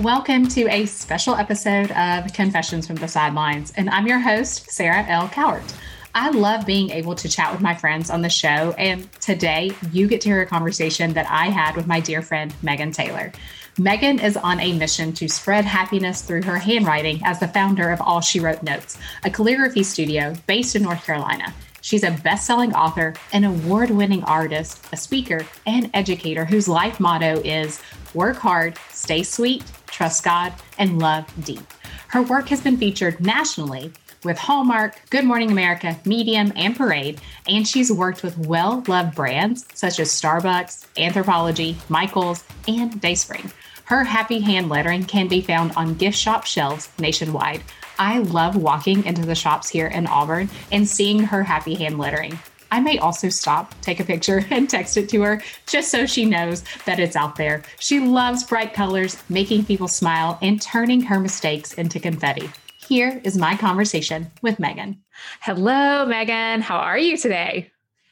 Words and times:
Welcome 0.00 0.46
to 0.48 0.68
a 0.68 0.84
special 0.84 1.36
episode 1.36 1.90
of 1.92 2.30
Confessions 2.34 2.86
from 2.86 2.96
the 2.96 3.08
Sidelines, 3.08 3.72
and 3.78 3.88
I'm 3.88 4.06
your 4.06 4.18
host, 4.18 4.70
Sarah 4.70 5.06
L. 5.08 5.26
Cowart. 5.28 5.74
I 6.14 6.28
love 6.28 6.66
being 6.66 6.90
able 6.90 7.14
to 7.14 7.26
chat 7.30 7.50
with 7.50 7.62
my 7.62 7.74
friends 7.74 8.10
on 8.10 8.20
the 8.20 8.28
show, 8.28 8.74
and 8.76 9.10
today 9.22 9.70
you 9.92 10.06
get 10.06 10.20
to 10.20 10.28
hear 10.28 10.42
a 10.42 10.46
conversation 10.46 11.14
that 11.14 11.26
I 11.30 11.46
had 11.46 11.76
with 11.76 11.86
my 11.86 12.00
dear 12.00 12.20
friend, 12.20 12.52
Maghon 12.62 12.92
Taylor. 12.92 13.32
Maghon 13.78 14.22
is 14.22 14.36
on 14.36 14.60
a 14.60 14.74
mission 14.74 15.14
to 15.14 15.28
spread 15.28 15.64
happiness 15.64 16.20
through 16.20 16.42
her 16.42 16.58
handwriting 16.58 17.22
as 17.24 17.40
the 17.40 17.48
founder 17.48 17.88
of 17.88 18.02
All 18.02 18.20
She 18.20 18.38
Wrote 18.38 18.62
Notes, 18.62 18.98
a 19.24 19.30
calligraphy 19.30 19.82
studio 19.82 20.34
based 20.46 20.76
in 20.76 20.82
North 20.82 21.06
Carolina. 21.06 21.54
She's 21.80 22.02
a 22.02 22.10
best 22.10 22.46
selling 22.46 22.74
author, 22.74 23.14
an 23.32 23.44
award 23.44 23.90
winning 23.90 24.24
artist, 24.24 24.84
a 24.92 24.96
speaker, 24.98 25.46
and 25.66 25.88
educator 25.94 26.44
whose 26.44 26.68
life 26.68 27.00
motto 27.00 27.40
is 27.44 27.80
work 28.12 28.36
hard, 28.36 28.76
stay 28.90 29.22
sweet, 29.22 29.62
trust 29.86 30.24
God, 30.24 30.52
and 30.78 30.98
love 30.98 31.26
deep. 31.44 31.60
Her 32.08 32.22
work 32.22 32.48
has 32.48 32.60
been 32.60 32.76
featured 32.76 33.20
nationally 33.20 33.92
with 34.24 34.38
Hallmark, 34.38 35.00
Good 35.10 35.24
Morning 35.24 35.52
America, 35.52 35.98
Medium, 36.04 36.52
and 36.56 36.76
Parade, 36.76 37.20
and 37.48 37.66
she's 37.66 37.92
worked 37.92 38.22
with 38.22 38.38
well 38.38 38.82
loved 38.88 39.14
brands 39.14 39.66
such 39.72 40.00
as 40.00 40.10
Starbucks, 40.10 40.86
Anthropologie, 40.96 41.76
Michaels, 41.88 42.44
and 42.66 43.00
Dayspring. 43.00 43.52
Her 43.84 44.02
happy 44.02 44.40
hand 44.40 44.68
lettering 44.68 45.04
can 45.04 45.28
be 45.28 45.40
found 45.40 45.72
on 45.76 45.94
gift 45.94 46.18
shop 46.18 46.44
shelves 46.44 46.90
nationwide. 46.98 47.62
I 47.98 48.18
love 48.18 48.56
walking 48.56 49.04
into 49.04 49.22
the 49.22 49.34
shops 49.34 49.68
here 49.68 49.86
in 49.86 50.06
Auburn 50.08 50.50
and 50.72 50.88
seeing 50.88 51.20
her 51.20 51.44
happy 51.44 51.76
hand 51.76 51.98
lettering. 51.98 52.38
I 52.70 52.80
may 52.80 52.98
also 52.98 53.28
stop, 53.28 53.74
take 53.80 54.00
a 54.00 54.04
picture, 54.04 54.44
and 54.50 54.68
text 54.68 54.96
it 54.96 55.08
to 55.10 55.22
her 55.22 55.42
just 55.66 55.90
so 55.90 56.06
she 56.06 56.24
knows 56.24 56.62
that 56.84 56.98
it's 56.98 57.16
out 57.16 57.36
there. 57.36 57.62
She 57.78 58.00
loves 58.00 58.44
bright 58.44 58.74
colors, 58.74 59.22
making 59.28 59.64
people 59.64 59.88
smile, 59.88 60.38
and 60.42 60.60
turning 60.60 61.00
her 61.02 61.20
mistakes 61.20 61.74
into 61.74 62.00
confetti. 62.00 62.50
Here 62.86 63.20
is 63.24 63.36
my 63.36 63.56
conversation 63.56 64.30
with 64.42 64.58
Maghon. 64.58 64.98
Hello, 65.40 66.06
Maghon. 66.06 66.60
How 66.60 66.76
are 66.76 66.98
you 66.98 67.16
today? 67.16 67.70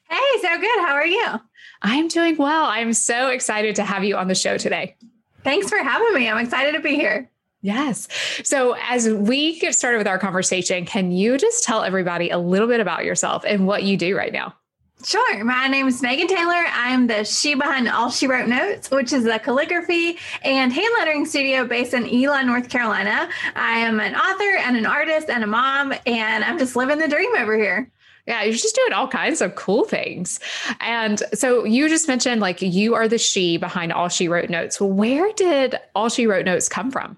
Hey, 0.08 0.40
so 0.40 0.58
good. 0.58 0.78
How 0.80 0.94
are 0.94 1.06
you? 1.06 1.26
I'm 1.82 2.08
doing 2.08 2.36
well. 2.36 2.64
I'm 2.64 2.92
so 2.92 3.28
excited 3.28 3.76
to 3.76 3.84
have 3.84 4.04
you 4.04 4.16
on 4.16 4.28
the 4.28 4.34
show 4.34 4.58
today. 4.58 4.96
Thanks 5.42 5.68
for 5.68 5.78
having 5.78 6.14
me. 6.14 6.28
I'm 6.28 6.38
excited 6.38 6.72
to 6.72 6.80
be 6.80 6.96
here. 6.96 7.30
Yes. 7.64 8.08
So, 8.44 8.76
as 8.90 9.08
we 9.08 9.58
get 9.58 9.74
started 9.74 9.96
with 9.96 10.06
our 10.06 10.18
conversation, 10.18 10.84
can 10.84 11.10
you 11.10 11.38
just 11.38 11.64
tell 11.64 11.82
everybody 11.82 12.28
a 12.28 12.36
little 12.36 12.68
bit 12.68 12.78
about 12.78 13.06
yourself 13.06 13.42
and 13.46 13.66
what 13.66 13.84
you 13.84 13.96
do 13.96 14.14
right 14.14 14.34
now? 14.34 14.54
Sure. 15.02 15.42
My 15.44 15.66
name 15.66 15.88
is 15.88 16.02
Maghon 16.02 16.28
Taylor. 16.28 16.62
I'm 16.74 17.06
the 17.06 17.24
she 17.24 17.54
behind 17.54 17.88
All 17.88 18.10
She 18.10 18.26
Wrote 18.26 18.48
Notes, 18.48 18.90
which 18.90 19.14
is 19.14 19.24
a 19.24 19.38
calligraphy 19.38 20.18
and 20.42 20.74
hand 20.74 20.94
lettering 20.98 21.24
studio 21.24 21.64
based 21.64 21.94
in 21.94 22.06
Eli, 22.06 22.42
North 22.42 22.68
Carolina. 22.68 23.30
I 23.56 23.78
am 23.78 23.98
an 23.98 24.14
author 24.14 24.58
and 24.58 24.76
an 24.76 24.84
artist 24.84 25.30
and 25.30 25.42
a 25.42 25.46
mom, 25.46 25.94
and 26.04 26.44
I'm 26.44 26.58
just 26.58 26.76
living 26.76 26.98
the 26.98 27.08
dream 27.08 27.32
over 27.38 27.56
here. 27.56 27.90
Yeah, 28.26 28.42
you're 28.42 28.52
just 28.52 28.74
doing 28.74 28.92
all 28.92 29.08
kinds 29.08 29.40
of 29.40 29.54
cool 29.54 29.84
things. 29.84 30.38
And 30.80 31.22
so 31.32 31.64
you 31.64 31.88
just 31.88 32.08
mentioned 32.08 32.42
like 32.42 32.60
you 32.60 32.94
are 32.94 33.08
the 33.08 33.18
she 33.18 33.56
behind 33.56 33.90
All 33.90 34.10
She 34.10 34.28
Wrote 34.28 34.50
Notes. 34.50 34.78
Where 34.78 35.32
did 35.32 35.76
All 35.94 36.10
She 36.10 36.26
Wrote 36.26 36.44
Notes 36.44 36.68
come 36.68 36.90
from? 36.90 37.16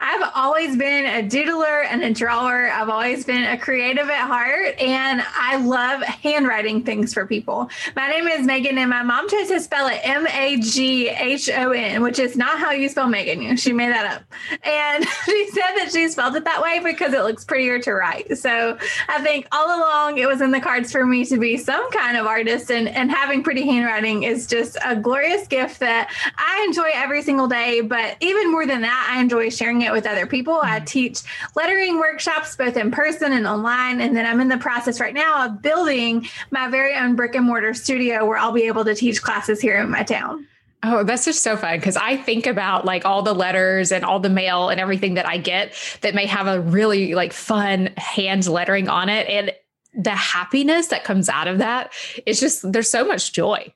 I've 0.00 0.30
always 0.34 0.76
been 0.76 1.06
a 1.06 1.28
doodler 1.28 1.84
and 1.86 2.02
a 2.02 2.12
drawer. 2.12 2.70
I've 2.70 2.88
always 2.88 3.24
been 3.24 3.44
a 3.44 3.58
creative 3.58 4.08
at 4.08 4.26
heart, 4.26 4.78
and 4.80 5.22
I 5.34 5.56
love 5.56 6.02
handwriting 6.02 6.82
things 6.82 7.12
for 7.12 7.26
people. 7.26 7.70
My 7.96 8.08
name 8.08 8.26
is 8.28 8.46
Maghon, 8.46 8.76
and 8.76 8.90
my 8.90 9.02
mom 9.02 9.28
tries 9.28 9.48
to 9.48 9.60
spell 9.60 9.88
it 9.88 10.00
M 10.02 10.26
A 10.26 10.58
G 10.58 11.08
H 11.08 11.48
O 11.50 11.70
N, 11.70 12.02
which 12.02 12.18
is 12.18 12.36
not 12.36 12.58
how 12.58 12.70
you 12.70 12.88
spell 12.88 13.08
Megan. 13.08 13.56
She 13.56 13.72
made 13.72 13.90
that 13.90 14.16
up. 14.16 14.24
And 14.64 15.04
she 15.24 15.48
said 15.50 15.74
that 15.76 15.90
she 15.92 16.08
spelled 16.08 16.36
it 16.36 16.44
that 16.44 16.62
way 16.62 16.80
because 16.82 17.12
it 17.12 17.22
looks 17.22 17.44
prettier 17.44 17.78
to 17.80 17.92
write. 17.92 18.36
So 18.38 18.78
I 19.08 19.22
think 19.22 19.46
all 19.52 19.66
along 19.66 20.18
it 20.18 20.26
was 20.26 20.40
in 20.40 20.50
the 20.50 20.60
cards 20.60 20.92
for 20.92 21.04
me 21.06 21.24
to 21.26 21.38
be 21.38 21.56
some 21.56 21.90
kind 21.90 22.16
of 22.16 22.26
artist, 22.26 22.70
and, 22.70 22.88
and 22.88 23.10
having 23.10 23.42
pretty 23.42 23.62
handwriting 23.62 24.22
is 24.22 24.46
just 24.46 24.76
a 24.84 24.96
glorious 24.96 25.46
gift 25.46 25.80
that 25.80 26.12
I 26.36 26.64
enjoy 26.66 26.90
every 26.94 27.22
single 27.22 27.48
day. 27.48 27.80
But 27.80 28.16
even 28.20 28.50
more 28.50 28.66
than 28.66 28.82
that, 28.82 29.12
I 29.12 29.20
enjoy 29.20 29.50
sharing 29.50 29.71
sharing 29.72 29.82
it 29.82 29.92
with 29.92 30.06
other 30.06 30.26
people. 30.26 30.58
I 30.62 30.76
mm-hmm. 30.76 30.84
teach 30.84 31.22
lettering 31.56 31.98
workshops 31.98 32.56
both 32.56 32.76
in 32.76 32.90
person 32.90 33.32
and 33.32 33.46
online. 33.46 34.00
And 34.00 34.16
then 34.16 34.26
I'm 34.26 34.40
in 34.40 34.48
the 34.48 34.58
process 34.58 35.00
right 35.00 35.14
now 35.14 35.46
of 35.46 35.62
building 35.62 36.26
my 36.50 36.68
very 36.68 36.94
own 36.94 37.16
brick 37.16 37.34
and 37.34 37.46
mortar 37.46 37.74
studio 37.74 38.26
where 38.26 38.38
I'll 38.38 38.52
be 38.52 38.64
able 38.64 38.84
to 38.84 38.94
teach 38.94 39.22
classes 39.22 39.60
here 39.60 39.76
in 39.76 39.90
my 39.90 40.02
town. 40.02 40.46
Oh, 40.84 41.04
that's 41.04 41.24
just 41.24 41.44
so 41.44 41.56
fun 41.56 41.78
because 41.78 41.96
I 41.96 42.16
think 42.16 42.46
about 42.46 42.84
like 42.84 43.04
all 43.04 43.22
the 43.22 43.34
letters 43.34 43.92
and 43.92 44.04
all 44.04 44.18
the 44.18 44.28
mail 44.28 44.68
and 44.68 44.80
everything 44.80 45.14
that 45.14 45.28
I 45.28 45.36
get 45.36 45.74
that 46.00 46.12
may 46.14 46.26
have 46.26 46.48
a 46.48 46.60
really 46.60 47.14
like 47.14 47.32
fun 47.32 47.90
hand 47.96 48.48
lettering 48.48 48.88
on 48.88 49.08
it. 49.08 49.28
And 49.28 49.52
the 49.94 50.10
happiness 50.10 50.88
that 50.88 51.04
comes 51.04 51.28
out 51.28 51.46
of 51.46 51.58
that, 51.58 51.92
it's 52.26 52.40
just, 52.40 52.72
there's 52.72 52.90
so 52.90 53.04
much 53.04 53.32
joy 53.32 53.72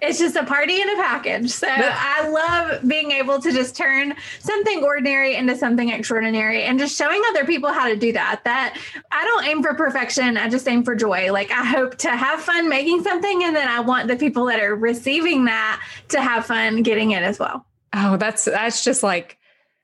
it's 0.00 0.18
just 0.18 0.36
a 0.36 0.44
party 0.44 0.80
in 0.80 0.88
a 0.88 0.96
package. 0.96 1.50
So 1.50 1.68
I 1.68 2.28
love 2.28 2.86
being 2.88 3.10
able 3.12 3.40
to 3.40 3.52
just 3.52 3.76
turn 3.76 4.14
something 4.40 4.82
ordinary 4.82 5.36
into 5.36 5.56
something 5.56 5.90
extraordinary 5.90 6.62
and 6.64 6.78
just 6.78 6.96
showing 6.96 7.22
other 7.30 7.44
people 7.44 7.72
how 7.72 7.88
to 7.88 7.96
do 7.96 8.12
that. 8.12 8.42
That 8.44 8.78
I 9.10 9.24
don't 9.24 9.46
aim 9.46 9.62
for 9.62 9.74
perfection, 9.74 10.36
I 10.36 10.48
just 10.48 10.66
aim 10.68 10.84
for 10.84 10.94
joy. 10.94 11.32
Like 11.32 11.50
I 11.50 11.64
hope 11.64 11.98
to 11.98 12.10
have 12.10 12.40
fun 12.40 12.68
making 12.68 13.02
something 13.02 13.44
and 13.44 13.54
then 13.54 13.68
I 13.68 13.80
want 13.80 14.08
the 14.08 14.16
people 14.16 14.46
that 14.46 14.60
are 14.60 14.74
receiving 14.74 15.44
that 15.46 15.82
to 16.08 16.20
have 16.20 16.46
fun 16.46 16.82
getting 16.82 17.12
it 17.12 17.22
as 17.22 17.38
well. 17.38 17.66
Oh, 17.92 18.16
that's 18.16 18.44
that's 18.46 18.84
just 18.84 19.02
like 19.02 19.38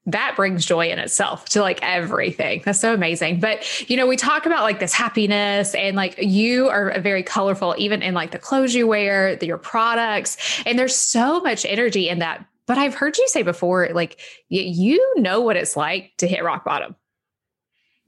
that 0.09 0.35
brings 0.37 0.65
joy 0.65 0.89
in 0.89 0.99
itself 0.99 1.49
to 1.51 1.61
like 1.61 1.79
everything. 1.83 2.63
That's 2.65 2.81
so 2.81 2.95
amazing. 2.95 3.41
But, 3.41 3.89
you 3.91 3.97
know, 3.97 4.07
we 4.07 4.17
talk 4.17 4.47
about 4.47 4.63
like 4.63 4.81
this 4.81 4.95
happiness 4.95 5.75
and 5.75 5.97
like 5.97 6.17
you 6.19 6.69
are 6.69 6.99
very 7.01 7.23
colorful, 7.23 7.75
even 7.77 8.03
in 8.03 8.15
like 8.15 8.31
the 8.31 8.39
clothes 8.39 8.75
you 8.75 8.87
wear, 8.87 9.37
the, 9.37 9.47
your 9.47 9.59
products, 9.59 10.63
and 10.65 10.79
there's 10.79 10.97
so 10.97 11.41
much 11.41 11.65
energy 11.67 12.09
in 12.09 12.21
that. 12.21 12.45
But 12.67 12.79
I've 12.79 12.95
heard 12.95 13.17
you 13.19 13.29
say 13.29 13.43
before, 13.43 13.89
like 13.93 14.21
you 14.49 15.21
know 15.21 15.41
what 15.41 15.57
it's 15.57 15.77
like 15.77 16.13
to 16.19 16.27
hit 16.27 16.43
rock 16.43 16.65
bottom. 16.65 16.97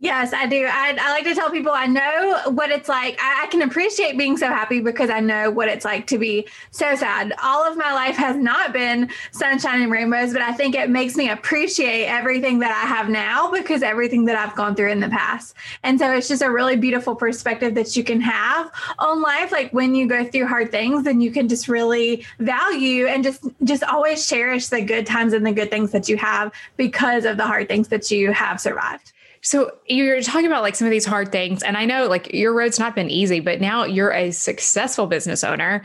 Yes, 0.02 0.32
I 0.32 0.46
do. 0.46 0.64
I, 0.64 0.96
I, 0.98 1.10
like 1.10 1.24
to 1.24 1.34
tell 1.34 1.50
people 1.50 1.72
I 1.72 1.84
know 1.84 2.40
what 2.52 2.70
it's 2.70 2.88
like. 2.88 3.18
I, 3.20 3.42
I, 3.44 3.46
can 3.48 3.60
appreciate 3.60 4.16
being 4.16 4.38
so 4.38 4.46
happy 4.46 4.80
because 4.80 5.10
I 5.10 5.20
know 5.20 5.50
what 5.50 5.68
it's 5.68 5.84
like 5.84 6.06
to 6.06 6.16
be 6.16 6.48
so 6.70 6.94
sad. 6.96 7.34
All 7.42 7.70
of 7.70 7.76
my 7.76 7.92
life 7.92 8.16
has 8.16 8.34
not 8.34 8.72
been 8.72 9.10
sunshine 9.30 9.82
and 9.82 9.92
rainbows, 9.92 10.32
but 10.32 10.40
I 10.40 10.54
think 10.54 10.74
it 10.74 10.88
makes 10.88 11.16
me 11.16 11.28
appreciate 11.28 12.06
everything 12.06 12.60
that 12.60 12.70
I 12.70 12.88
have 12.88 13.10
now 13.10 13.50
because 13.50 13.82
everything 13.82 14.24
that 14.24 14.36
I've 14.36 14.56
gone 14.56 14.74
through 14.74 14.90
in 14.90 15.00
the 15.00 15.10
past. 15.10 15.54
And 15.82 15.98
so 15.98 16.10
it's 16.12 16.28
just 16.28 16.40
a 16.40 16.50
really 16.50 16.76
beautiful 16.76 17.14
perspective 17.14 17.74
that 17.74 17.94
you 17.94 18.02
can 18.02 18.22
have 18.22 18.72
on 19.00 19.20
life. 19.20 19.52
Like 19.52 19.70
when 19.72 19.94
you 19.94 20.06
go 20.06 20.24
through 20.24 20.46
hard 20.46 20.70
things, 20.70 21.04
then 21.04 21.20
you 21.20 21.30
can 21.30 21.46
just 21.46 21.68
really 21.68 22.24
value 22.38 23.06
and 23.06 23.22
just 23.22 23.44
just 23.64 23.84
always 23.84 24.26
cherish 24.26 24.68
the 24.68 24.80
good 24.80 25.04
times 25.04 25.34
and 25.34 25.44
the 25.44 25.52
good 25.52 25.70
things 25.70 25.90
that 25.90 26.08
you 26.08 26.16
have 26.16 26.54
because 26.78 27.26
of 27.26 27.36
the 27.36 27.46
hard 27.46 27.68
things 27.68 27.88
that 27.88 28.10
you 28.10 28.32
have 28.32 28.58
survived. 28.58 29.12
So 29.42 29.72
you're 29.86 30.20
talking 30.22 30.46
about 30.46 30.62
like 30.62 30.76
some 30.76 30.86
of 30.86 30.90
these 30.90 31.06
hard 31.06 31.32
things. 31.32 31.62
And 31.62 31.76
I 31.76 31.84
know 31.84 32.06
like 32.06 32.32
your 32.34 32.52
road's 32.52 32.78
not 32.78 32.94
been 32.94 33.10
easy, 33.10 33.40
but 33.40 33.60
now 33.60 33.84
you're 33.84 34.12
a 34.12 34.30
successful 34.30 35.06
business 35.06 35.42
owner. 35.42 35.82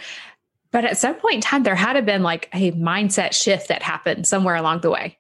But 0.72 0.84
at 0.84 0.98
some 0.98 1.16
point 1.16 1.36
in 1.36 1.42
time, 1.42 1.64
there 1.64 1.76
had 1.76 1.94
to 1.94 2.02
been 2.02 2.22
like 2.22 2.50
a 2.54 2.72
mindset 2.74 3.34
shift 3.34 3.70
that 3.70 3.82
happened 3.82 4.28
somewhere 4.28 4.56
along 4.56 4.82
the 4.82 4.90
way. 4.90 5.18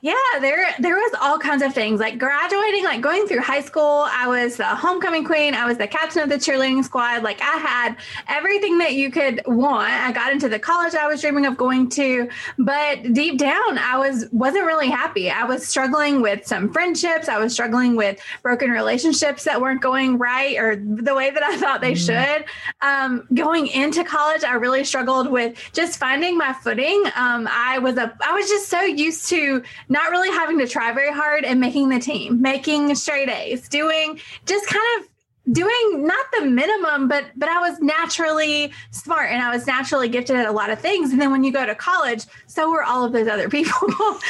Yeah, 0.00 0.14
there 0.40 0.66
there 0.78 0.94
was 0.94 1.12
all 1.20 1.38
kinds 1.38 1.62
of 1.62 1.74
things 1.74 2.00
like 2.00 2.18
graduating, 2.18 2.84
like 2.84 3.00
going 3.00 3.26
through 3.26 3.40
high 3.40 3.60
school. 3.60 4.06
I 4.08 4.28
was 4.28 4.56
the 4.56 4.64
homecoming 4.64 5.24
queen. 5.24 5.54
I 5.54 5.66
was 5.66 5.78
the 5.78 5.86
captain 5.86 6.22
of 6.22 6.28
the 6.28 6.36
cheerleading 6.36 6.84
squad. 6.84 7.22
Like 7.22 7.40
I 7.40 7.56
had 7.56 7.96
everything 8.28 8.78
that 8.78 8.94
you 8.94 9.10
could 9.10 9.42
want. 9.46 9.90
I 9.90 10.12
got 10.12 10.32
into 10.32 10.48
the 10.48 10.58
college 10.58 10.94
I 10.94 11.06
was 11.06 11.20
dreaming 11.20 11.46
of 11.46 11.56
going 11.56 11.88
to, 11.90 12.28
but 12.58 13.12
deep 13.12 13.38
down, 13.38 13.78
I 13.78 13.98
was 13.98 14.26
wasn't 14.32 14.66
really 14.66 14.88
happy. 14.88 15.30
I 15.30 15.44
was 15.44 15.66
struggling 15.66 16.22
with 16.22 16.46
some 16.46 16.72
friendships. 16.72 17.28
I 17.28 17.38
was 17.38 17.52
struggling 17.52 17.96
with 17.96 18.20
broken 18.42 18.70
relationships 18.70 19.44
that 19.44 19.60
weren't 19.60 19.80
going 19.80 20.18
right 20.18 20.56
or 20.58 20.76
the 20.76 21.14
way 21.14 21.30
that 21.30 21.42
I 21.42 21.56
thought 21.58 21.80
they 21.80 21.92
mm. 21.92 22.06
should. 22.06 22.44
Um, 22.80 23.26
going 23.34 23.66
into 23.68 24.04
college, 24.04 24.44
I 24.44 24.54
really 24.54 24.84
struggled 24.84 25.30
with 25.30 25.58
just 25.72 25.98
finding 25.98 26.36
my 26.36 26.52
footing. 26.52 27.04
Um, 27.16 27.48
I 27.50 27.78
was 27.78 27.96
a 27.96 28.16
I 28.24 28.32
was 28.32 28.48
just 28.48 28.68
so 28.68 28.80
used 28.80 29.28
to 29.28 29.62
not 29.88 30.10
really 30.10 30.30
having 30.30 30.58
to 30.58 30.66
try 30.66 30.92
very 30.92 31.12
hard 31.12 31.44
and 31.44 31.60
making 31.60 31.88
the 31.88 31.98
team, 31.98 32.40
making 32.40 32.94
straight 32.94 33.28
A's, 33.28 33.68
doing 33.68 34.20
just 34.44 34.66
kind 34.66 35.00
of 35.00 35.08
doing 35.52 36.04
not 36.04 36.26
the 36.38 36.44
minimum 36.44 37.06
but 37.06 37.26
but 37.36 37.48
i 37.48 37.60
was 37.60 37.78
naturally 37.80 38.72
smart 38.90 39.30
and 39.30 39.40
i 39.42 39.50
was 39.50 39.66
naturally 39.66 40.08
gifted 40.08 40.36
at 40.36 40.46
a 40.46 40.52
lot 40.52 40.70
of 40.70 40.80
things. 40.80 41.12
And 41.12 41.20
then 41.20 41.30
when 41.30 41.44
you 41.44 41.52
go 41.52 41.66
to 41.66 41.74
college 41.74 42.24
so 42.46 42.70
were 42.70 42.82
all 42.82 43.04
of 43.04 43.12
those 43.12 43.28
other 43.28 43.48
people. 43.56 43.70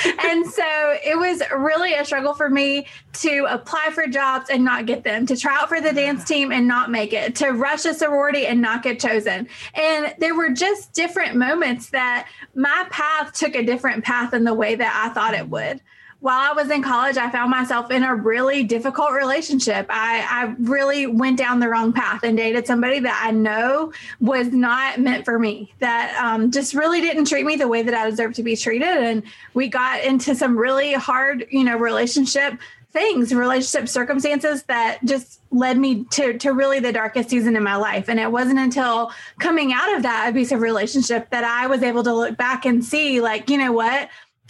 And 0.04 0.46
so 0.46 0.98
it 1.04 1.16
was 1.18 1.42
really 1.56 1.94
a 1.94 2.04
struggle 2.04 2.34
for 2.34 2.50
me 2.50 2.86
to 3.14 3.46
apply 3.48 3.90
for 3.92 4.06
jobs 4.06 4.50
and 4.50 4.64
not 4.64 4.86
get 4.86 5.04
them 5.04 5.26
to 5.26 5.36
try 5.36 5.56
out 5.56 5.68
for 5.68 5.80
the 5.80 5.92
dance 5.92 6.24
team 6.24 6.52
and 6.52 6.66
not 6.66 6.90
make 6.90 7.12
it 7.12 7.34
to 7.36 7.50
rush 7.50 7.84
a 7.84 7.94
sorority 7.94 8.46
and 8.46 8.60
not 8.60 8.82
get 8.82 8.98
chosen. 8.98 9.48
And 9.74 10.14
there 10.19 10.34
were 10.34 10.50
just 10.50 10.92
different 10.92 11.36
moments 11.36 11.90
that 11.90 12.28
my 12.54 12.86
path 12.90 13.32
took 13.32 13.54
a 13.54 13.62
different 13.62 14.04
path 14.04 14.34
in 14.34 14.44
the 14.44 14.54
way 14.54 14.74
that 14.74 15.04
i 15.04 15.12
thought 15.12 15.34
it 15.34 15.48
would 15.48 15.80
while 16.20 16.50
I 16.50 16.54
was 16.54 16.70
in 16.70 16.82
college, 16.82 17.16
I 17.16 17.30
found 17.30 17.50
myself 17.50 17.90
in 17.90 18.02
a 18.02 18.14
really 18.14 18.64
difficult 18.64 19.12
relationship. 19.12 19.86
I, 19.90 20.26
I 20.28 20.54
really 20.58 21.06
went 21.06 21.36
down 21.36 21.60
the 21.60 21.68
wrong 21.68 21.92
path 21.92 22.22
and 22.24 22.36
dated 22.36 22.66
somebody 22.66 22.98
that 23.00 23.22
I 23.24 23.30
know 23.30 23.92
was 24.20 24.48
not 24.48 24.98
meant 24.98 25.24
for 25.24 25.38
me, 25.38 25.74
that 25.80 26.18
um, 26.20 26.50
just 26.50 26.74
really 26.74 27.00
didn't 27.00 27.26
treat 27.26 27.44
me 27.44 27.56
the 27.56 27.68
way 27.68 27.82
that 27.82 27.94
I 27.94 28.08
deserved 28.08 28.34
to 28.36 28.42
be 28.42 28.56
treated. 28.56 28.88
And 28.88 29.22
we 29.54 29.68
got 29.68 30.02
into 30.04 30.34
some 30.34 30.56
really 30.56 30.94
hard, 30.94 31.46
you 31.50 31.64
know, 31.64 31.76
relationship 31.76 32.58
things, 32.92 33.34
relationship 33.34 33.90
circumstances 33.90 34.62
that 34.64 34.98
just 35.04 35.40
led 35.50 35.76
me 35.76 36.04
to 36.04 36.38
to 36.38 36.52
really 36.52 36.80
the 36.80 36.92
darkest 36.92 37.28
season 37.28 37.54
in 37.54 37.62
my 37.62 37.76
life. 37.76 38.08
And 38.08 38.19
it 38.19 38.32
wasn't 38.32 38.58
until 38.58 39.12
coming 39.38 39.74
out 39.74 39.94
of 39.94 40.02
that 40.02 40.30
abusive 40.30 40.62
relationship 40.62 41.28
that 41.28 41.44
I 41.44 41.66
was 41.66 41.82
able 41.82 42.02
to 42.04 42.14
look 42.14 42.38
back 42.38 42.64
and 42.64 42.82
see, 42.82 43.20
like, 43.20 43.50
you 43.50 43.58
know 43.58 43.72
what? 43.72 44.08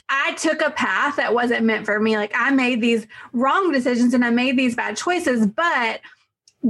I 0.09 0.35
took 0.35 0.61
a 0.61 0.71
path 0.71 1.17
that 1.17 1.35
wasn't 1.35 1.65
meant 1.65 1.85
for 1.85 1.99
me. 1.99 2.17
Like 2.17 2.33
I 2.35 2.51
made 2.51 2.81
these 2.81 3.07
wrong 3.33 3.73
decisions 3.73 4.15
and 4.15 4.25
I 4.25 4.31
made 4.31 4.57
these 4.57 4.77
bad 4.77 4.97
choices, 4.97 5.47
but 5.47 6.01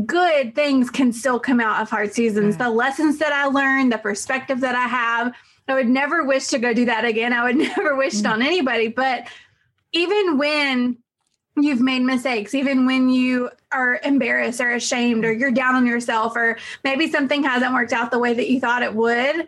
good 0.05 0.55
things 0.55 0.91
can 0.91 1.13
still 1.13 1.39
come 1.39 1.61
out 1.61 1.81
of 1.81 1.91
hard 1.91 2.13
seasons. 2.13 2.57
The 2.57 2.71
lessons 2.71 3.19
that 3.19 3.33
I 3.33 3.47
learned, 3.47 3.93
the 3.93 3.99
perspective 3.99 4.61
that 4.61 4.75
I 4.75 4.87
have, 4.87 5.35
I 5.69 5.75
would 5.75 5.89
never 5.89 6.25
wish 6.25 6.49
to 6.49 6.59
go 6.59 6.73
do 6.73 6.85
that 6.87 7.05
again. 7.05 7.33
I 7.33 7.45
would 7.45 7.57
never 7.77 7.97
wish 7.97 8.15
it 8.15 8.25
mm. 8.25 8.33
on 8.33 8.43
anybody. 8.43 8.89
But 8.89 9.29
even 9.93 10.39
when 10.39 10.99
you've 11.57 11.81
made 11.81 12.03
mistakes, 12.03 12.55
even 12.55 12.87
when 12.87 13.09
you 13.09 13.51
are 13.73 14.01
embarrassed 14.05 14.61
or 14.61 14.73
ashamed 14.73 15.25
or 15.25 15.33
you're 15.33 15.51
down 15.51 15.75
on 15.75 15.87
yourself, 15.87 16.37
or 16.37 16.59
maybe 16.85 17.11
something 17.11 17.43
hasn't 17.43 17.73
worked 17.73 17.93
out 17.93 18.11
the 18.11 18.19
way 18.19 18.35
that 18.35 18.51
you 18.51 18.61
thought 18.61 18.83
it 18.83 18.95
would, 18.95 19.47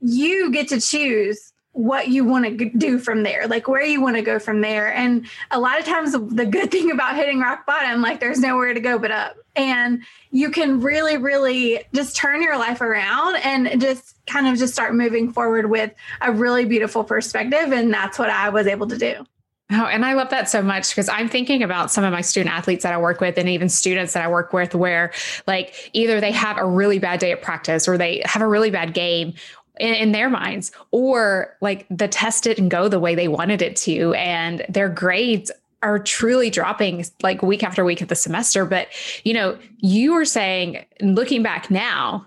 you 0.00 0.50
get 0.50 0.68
to 0.68 0.80
choose 0.80 1.52
what 1.78 2.08
you 2.08 2.24
want 2.24 2.44
to 2.44 2.70
do 2.70 2.98
from 2.98 3.22
there, 3.22 3.46
like 3.46 3.68
where 3.68 3.84
you 3.84 4.00
want 4.00 4.16
to 4.16 4.22
go 4.22 4.40
from 4.40 4.62
there. 4.62 4.92
And 4.92 5.28
a 5.52 5.60
lot 5.60 5.78
of 5.78 5.86
times, 5.86 6.10
the 6.10 6.44
good 6.44 6.70
thing 6.72 6.90
about 6.90 7.14
hitting 7.14 7.38
rock 7.38 7.66
bottom, 7.66 8.02
like 8.02 8.18
there's 8.18 8.40
nowhere 8.40 8.74
to 8.74 8.80
go 8.80 8.98
but 8.98 9.12
up. 9.12 9.36
And 9.54 10.02
you 10.32 10.50
can 10.50 10.80
really, 10.80 11.18
really 11.18 11.84
just 11.94 12.16
turn 12.16 12.42
your 12.42 12.58
life 12.58 12.80
around 12.80 13.36
and 13.36 13.80
just 13.80 14.16
kind 14.26 14.48
of 14.48 14.58
just 14.58 14.72
start 14.72 14.92
moving 14.92 15.32
forward 15.32 15.70
with 15.70 15.92
a 16.20 16.32
really 16.32 16.64
beautiful 16.64 17.04
perspective. 17.04 17.72
And 17.72 17.94
that's 17.94 18.18
what 18.18 18.28
I 18.28 18.48
was 18.48 18.66
able 18.66 18.88
to 18.88 18.98
do. 18.98 19.24
Oh, 19.70 19.84
and 19.84 20.02
I 20.02 20.14
love 20.14 20.30
that 20.30 20.48
so 20.48 20.62
much 20.62 20.88
because 20.88 21.10
I'm 21.10 21.28
thinking 21.28 21.62
about 21.62 21.90
some 21.90 22.02
of 22.02 22.10
my 22.10 22.22
student 22.22 22.54
athletes 22.54 22.84
that 22.84 22.94
I 22.94 22.96
work 22.96 23.20
with 23.20 23.36
and 23.36 23.50
even 23.50 23.68
students 23.68 24.14
that 24.14 24.24
I 24.24 24.28
work 24.28 24.54
with 24.54 24.74
where 24.74 25.12
like 25.46 25.90
either 25.92 26.22
they 26.22 26.32
have 26.32 26.56
a 26.56 26.64
really 26.64 26.98
bad 26.98 27.20
day 27.20 27.32
at 27.32 27.42
practice 27.42 27.86
or 27.86 27.98
they 27.98 28.22
have 28.24 28.40
a 28.40 28.48
really 28.48 28.70
bad 28.70 28.94
game 28.94 29.34
in, 29.80 29.94
in, 29.94 30.12
their 30.12 30.28
minds, 30.28 30.72
or 30.90 31.56
like 31.60 31.86
the 31.90 32.08
test 32.08 32.44
didn't 32.44 32.68
go 32.68 32.88
the 32.88 33.00
way 33.00 33.14
they 33.14 33.28
wanted 33.28 33.62
it 33.62 33.76
to, 33.76 34.14
and 34.14 34.64
their 34.68 34.88
grades 34.88 35.50
are 35.82 35.98
truly 35.98 36.50
dropping 36.50 37.04
like 37.22 37.42
week 37.42 37.62
after 37.62 37.84
week 37.84 38.00
of 38.00 38.08
the 38.08 38.16
semester. 38.16 38.64
But 38.64 38.88
you 39.24 39.34
know, 39.34 39.58
you 39.78 40.12
were 40.12 40.24
saying, 40.24 40.84
looking 41.00 41.42
back 41.42 41.70
now, 41.70 42.26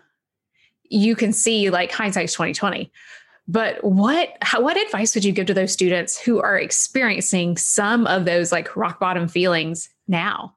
you 0.90 1.16
can 1.16 1.34
see 1.34 1.70
like 1.70 1.92
hindsight's 1.92 2.34
2020. 2.34 2.92
But 3.48 3.84
what 3.84 4.38
how, 4.42 4.62
what 4.62 4.78
advice 4.78 5.14
would 5.16 5.26
you 5.26 5.32
give 5.32 5.48
to 5.48 5.54
those 5.54 5.74
students 5.74 6.20
who 6.20 6.42
are 6.42 6.58
experiencing 6.58 7.58
some 7.58 8.08
of 8.08 8.26
those 8.26 8.52
like 8.52 8.76
rock 8.76 9.00
bottom 9.00 9.28
feelings 9.28 9.90
now? 10.08 10.56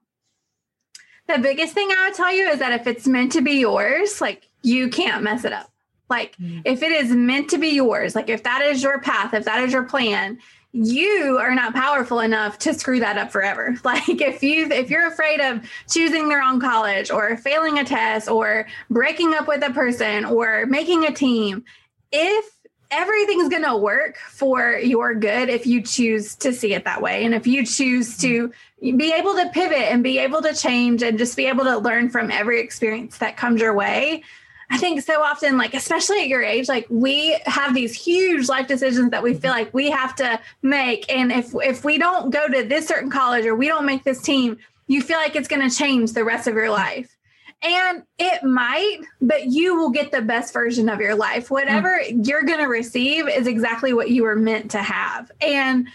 The 1.26 1.38
biggest 1.38 1.73
thing 1.73 1.88
I 1.91 2.06
would 2.06 2.14
tell 2.14 2.32
you 2.32 2.49
is 2.49 2.58
that 2.58 2.79
if 2.79 2.87
it's 2.87 3.06
meant 3.06 3.32
to 3.32 3.41
be 3.41 3.52
yours, 3.52 4.20
like 4.20 4.49
you 4.62 4.88
can't 4.88 5.25
mess 5.25 5.44
it 5.44 5.52
up. 5.52 5.70
Like 6.11 6.37
mm. 6.37 6.62
if 6.65 6.83
it 6.83 6.93
is 6.93 7.11
meant 7.11 7.51
to 7.51 7.59
be 7.59 7.69
yours, 7.69 8.15
like 8.15 8.29
if 8.29 8.43
that 8.43 8.62
is 8.62 8.83
your 8.83 9.01
path, 9.01 9.35
if 9.35 9.45
that 9.45 9.62
is 9.62 9.73
your 9.73 9.85
plan, 9.85 10.39
you 10.73 11.39
are 11.41 11.55
not 11.55 11.73
powerful 11.73 12.19
enough 12.19 12.59
to 12.59 12.75
screw 12.75 12.99
that 13.01 13.17
up 13.17 13.31
forever. 13.31 13.77
Like 13.85 14.21
if 14.21 14.43
you 14.43 14.67
if 14.71 14.91
you're 14.91 15.06
afraid 15.06 15.41
of 15.41 15.61
choosing 15.89 16.29
the 16.29 16.37
wrong 16.37 16.61
college 16.61 17.11
or 17.11 17.37
failing 17.37 17.79
a 17.79 17.85
test 17.85 18.29
or 18.29 18.67
breaking 18.91 19.35
up 19.35 19.47
with 19.47 19.62
a 19.62 19.73
person 19.73 20.25
or 20.25 20.67
making 20.67 21.05
a 21.05 21.12
team, 21.12 21.65
if 22.11 22.55
everything's 22.91 23.49
going 23.49 23.65
to 23.65 23.77
work 23.77 24.17
for 24.17 24.79
your 24.79 25.15
good 25.15 25.49
if 25.49 25.67
you 25.67 25.83
choose 25.83 26.37
to 26.37 26.53
see 26.53 26.75
it 26.75 26.85
that 26.85 27.03
way 27.03 27.25
and 27.25 27.35
if 27.35 27.47
you 27.47 27.67
choose 27.67 28.17
to 28.19 28.53
be 28.81 29.12
able 29.12 29.35
to 29.35 29.49
pivot 29.53 29.91
and 29.91 30.05
be 30.05 30.19
able 30.19 30.41
to 30.41 30.55
change 30.55 31.03
and 31.03 31.19
just 31.19 31.37
be 31.37 31.47
able 31.47 31.65
to 31.65 31.79
learn 31.79 32.09
from 32.09 32.31
every 32.31 32.61
experience 32.61 33.19
that 33.19 33.37
comes 33.37 33.61
your 33.61 33.75
way 33.75 34.23
I 34.70 34.78
think 34.78 35.02
so 35.02 35.22
often, 35.22 35.58
like, 35.58 35.75
especially 35.75 36.20
at 36.20 36.28
your 36.28 36.43
age, 36.43 36.69
like 36.69 36.87
we 36.88 37.38
have 37.44 37.75
these 37.75 37.94
huge 37.94 38.49
life 38.49 38.66
decisions 38.66 39.11
that 39.11 39.22
we 39.22 39.34
feel 39.34 39.50
like 39.50 39.72
we 39.75 39.90
have 39.90 40.14
to 40.16 40.40
make. 40.62 41.11
And 41.12 41.31
if 41.31 41.55
if 41.55 41.84
we 41.84 41.99
don't 41.99 42.31
go 42.31 42.49
to 42.49 42.64
this 42.64 42.87
certain 42.87 43.11
college 43.11 43.44
or 43.44 43.55
we 43.55 43.69
don't 43.69 43.84
make 43.84 44.05
this 44.05 44.22
team, 44.22 44.56
you 44.87 45.02
feel 45.02 45.19
like 45.19 45.37
it's 45.37 45.49
going 45.49 45.69
to 45.69 45.75
change 45.75 46.12
the 46.12 46.25
rest 46.25 46.46
of 46.46 46.55
your 46.55 46.70
life. 46.70 47.14
And 47.62 48.02
it 48.19 48.43
might, 48.43 48.99
but 49.22 49.46
you 49.46 49.76
will 49.76 49.90
get 49.90 50.12
the 50.12 50.20
best 50.20 50.52
version 50.52 50.88
of 50.88 51.00
your 51.00 51.14
life. 51.14 51.50
Whatever 51.50 51.99
mm. 51.99 52.26
you're 52.26 52.43
going 52.43 52.58
to 52.58 52.67
receive 52.67 53.26
is 53.28 53.46
exactly 53.46 53.94
what 53.94 54.10
you 54.10 54.25
were 54.25 54.37
meant 54.37 54.72
to 54.72 54.82
have. 54.82 55.31
And 55.40 55.88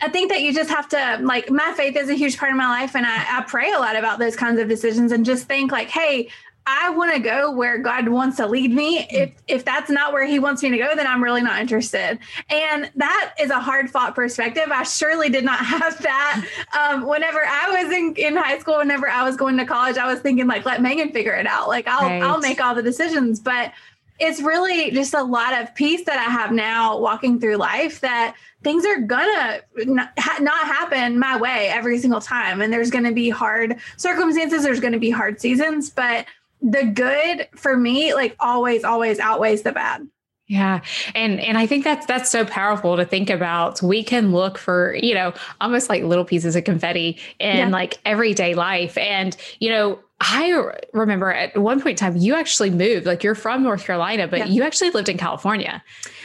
I 0.00 0.08
think 0.08 0.30
that 0.30 0.42
you 0.42 0.52
just 0.52 0.70
have 0.70 0.88
to 0.90 1.18
like 1.22 1.50
my 1.50 1.72
faith 1.76 1.96
is 1.96 2.10
a 2.10 2.14
huge 2.14 2.38
part 2.38 2.52
of 2.52 2.58
my 2.58 2.68
life 2.68 2.94
and 2.94 3.06
I, 3.06 3.38
I 3.38 3.42
pray 3.42 3.72
a 3.72 3.78
lot 3.78 3.96
about 3.96 4.18
those 4.18 4.36
kinds 4.36 4.60
of 4.60 4.68
decisions 4.68 5.10
and 5.10 5.24
just 5.24 5.46
think 5.46 5.72
like, 5.72 5.88
hey, 5.88 6.28
I 6.68 6.90
want 6.90 7.14
to 7.14 7.20
go 7.20 7.52
where 7.52 7.78
God 7.78 8.08
wants 8.08 8.38
to 8.38 8.46
lead 8.46 8.72
me. 8.72 9.06
If 9.08 9.32
if 9.46 9.64
that's 9.64 9.88
not 9.88 10.12
where 10.12 10.26
He 10.26 10.40
wants 10.40 10.64
me 10.64 10.70
to 10.70 10.78
go, 10.78 10.96
then 10.96 11.06
I'm 11.06 11.22
really 11.22 11.42
not 11.42 11.60
interested. 11.60 12.18
And 12.50 12.90
that 12.96 13.34
is 13.40 13.50
a 13.50 13.60
hard 13.60 13.88
fought 13.88 14.16
perspective. 14.16 14.64
I 14.72 14.82
surely 14.82 15.28
did 15.28 15.44
not 15.44 15.58
have 15.64 16.02
that. 16.02 16.44
Um, 16.76 17.06
whenever 17.06 17.40
I 17.40 17.82
was 17.82 17.92
in, 17.92 18.14
in 18.16 18.36
high 18.36 18.58
school, 18.58 18.78
whenever 18.78 19.08
I 19.08 19.22
was 19.22 19.36
going 19.36 19.56
to 19.58 19.64
college, 19.64 19.96
I 19.96 20.12
was 20.12 20.20
thinking 20.20 20.48
like, 20.48 20.66
let 20.66 20.80
Maghon 20.80 21.12
figure 21.12 21.34
it 21.34 21.46
out. 21.46 21.68
Like 21.68 21.86
I'll 21.86 22.08
right. 22.08 22.22
I'll 22.22 22.40
make 22.40 22.60
all 22.60 22.74
the 22.74 22.82
decisions. 22.82 23.38
But 23.38 23.72
it's 24.18 24.40
really 24.40 24.90
just 24.90 25.14
a 25.14 25.22
lot 25.22 25.60
of 25.60 25.74
peace 25.74 26.04
that 26.04 26.18
I 26.18 26.30
have 26.30 26.50
now 26.50 26.98
walking 26.98 27.38
through 27.38 27.56
life 27.56 28.00
that 28.00 28.34
things 28.62 28.84
are 28.86 28.98
gonna 28.98 29.60
not, 29.76 30.10
not 30.40 30.66
happen 30.66 31.18
my 31.18 31.36
way 31.36 31.68
every 31.68 31.98
single 31.98 32.20
time. 32.20 32.60
And 32.60 32.72
there's 32.72 32.90
gonna 32.90 33.12
be 33.12 33.28
hard 33.28 33.76
circumstances. 33.98 34.64
There's 34.64 34.80
gonna 34.80 34.98
be 34.98 35.10
hard 35.10 35.40
seasons, 35.40 35.90
but 35.90 36.26
the 36.62 36.84
good 36.84 37.48
for 37.54 37.76
me 37.76 38.14
like 38.14 38.34
always 38.40 38.84
always 38.84 39.18
outweighs 39.18 39.62
the 39.62 39.72
bad 39.72 40.06
yeah. 40.48 40.82
And 41.14 41.40
and 41.40 41.58
I 41.58 41.66
think 41.66 41.82
that's 41.82 42.06
that's 42.06 42.30
so 42.30 42.44
powerful 42.44 42.96
to 42.96 43.04
think 43.04 43.30
about. 43.30 43.82
We 43.82 44.04
can 44.04 44.30
look 44.30 44.58
for, 44.58 44.94
you 44.94 45.12
know, 45.12 45.34
almost 45.60 45.88
like 45.88 46.04
little 46.04 46.24
pieces 46.24 46.54
of 46.54 46.62
confetti 46.64 47.18
in 47.40 47.56
yeah. 47.56 47.68
like 47.68 47.98
everyday 48.04 48.54
life. 48.54 48.96
And, 48.96 49.36
you 49.58 49.70
know, 49.70 49.98
I 50.20 50.70
remember 50.92 51.32
at 51.32 51.56
one 51.58 51.80
point 51.80 52.00
in 52.00 52.06
time 52.12 52.16
you 52.16 52.36
actually 52.36 52.70
moved. 52.70 53.06
Like 53.06 53.24
you're 53.24 53.34
from 53.34 53.64
North 53.64 53.84
Carolina, 53.84 54.28
but 54.28 54.38
yeah. 54.38 54.46
you 54.46 54.62
actually 54.62 54.90
lived 54.90 55.08
in 55.08 55.18
California. 55.18 55.82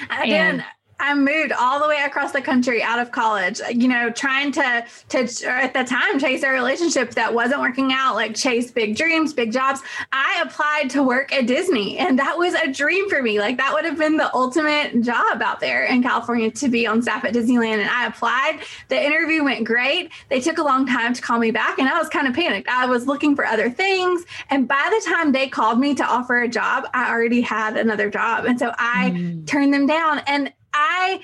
I 0.09 0.25
and 0.25 0.57
did. 0.59 0.65
I 1.01 1.15
moved 1.15 1.51
all 1.51 1.81
the 1.81 1.87
way 1.87 2.03
across 2.05 2.31
the 2.31 2.41
country 2.41 2.83
out 2.83 2.99
of 2.99 3.11
college, 3.11 3.59
you 3.73 3.87
know, 3.87 4.11
trying 4.11 4.51
to 4.53 4.85
to 5.09 5.27
at 5.47 5.73
the 5.73 5.83
time 5.83 6.19
chase 6.19 6.43
a 6.43 6.49
relationship 6.49 7.11
that 7.15 7.33
wasn't 7.33 7.59
working 7.59 7.91
out, 7.91 8.13
like 8.15 8.35
chase 8.35 8.69
big 8.69 8.95
dreams, 8.95 9.33
big 9.33 9.51
jobs. 9.51 9.81
I 10.11 10.41
applied 10.45 10.91
to 10.91 11.01
work 11.01 11.33
at 11.33 11.47
Disney 11.47 11.97
and 11.97 12.19
that 12.19 12.37
was 12.37 12.53
a 12.53 12.71
dream 12.71 13.09
for 13.09 13.23
me. 13.23 13.39
Like 13.39 13.57
that 13.57 13.73
would 13.73 13.83
have 13.83 13.97
been 13.97 14.17
the 14.17 14.33
ultimate 14.35 15.01
job 15.01 15.41
out 15.41 15.59
there 15.59 15.85
in 15.85 16.03
California 16.03 16.51
to 16.51 16.69
be 16.69 16.85
on 16.85 17.01
staff 17.01 17.25
at 17.25 17.33
Disneyland 17.33 17.79
and 17.79 17.89
I 17.89 18.05
applied. 18.05 18.59
The 18.89 19.03
interview 19.03 19.43
went 19.43 19.65
great. 19.65 20.11
They 20.29 20.39
took 20.39 20.59
a 20.59 20.63
long 20.63 20.85
time 20.85 21.15
to 21.15 21.21
call 21.21 21.39
me 21.39 21.49
back 21.49 21.79
and 21.79 21.89
I 21.89 21.97
was 21.97 22.09
kind 22.09 22.27
of 22.27 22.35
panicked. 22.35 22.69
I 22.69 22.85
was 22.85 23.07
looking 23.07 23.35
for 23.35 23.43
other 23.43 23.71
things 23.71 24.23
and 24.51 24.67
by 24.67 24.87
the 24.91 25.09
time 25.09 25.31
they 25.31 25.47
called 25.47 25.79
me 25.79 25.95
to 25.95 26.05
offer 26.05 26.43
a 26.43 26.47
job, 26.47 26.87
I 26.93 27.09
already 27.09 27.41
had 27.41 27.75
another 27.75 28.11
job. 28.11 28.45
And 28.45 28.59
so 28.59 28.71
I 28.77 29.09
mm. 29.09 29.47
turned 29.47 29.73
them 29.73 29.87
down 29.87 30.19
and 30.27 30.53
I 30.73 31.21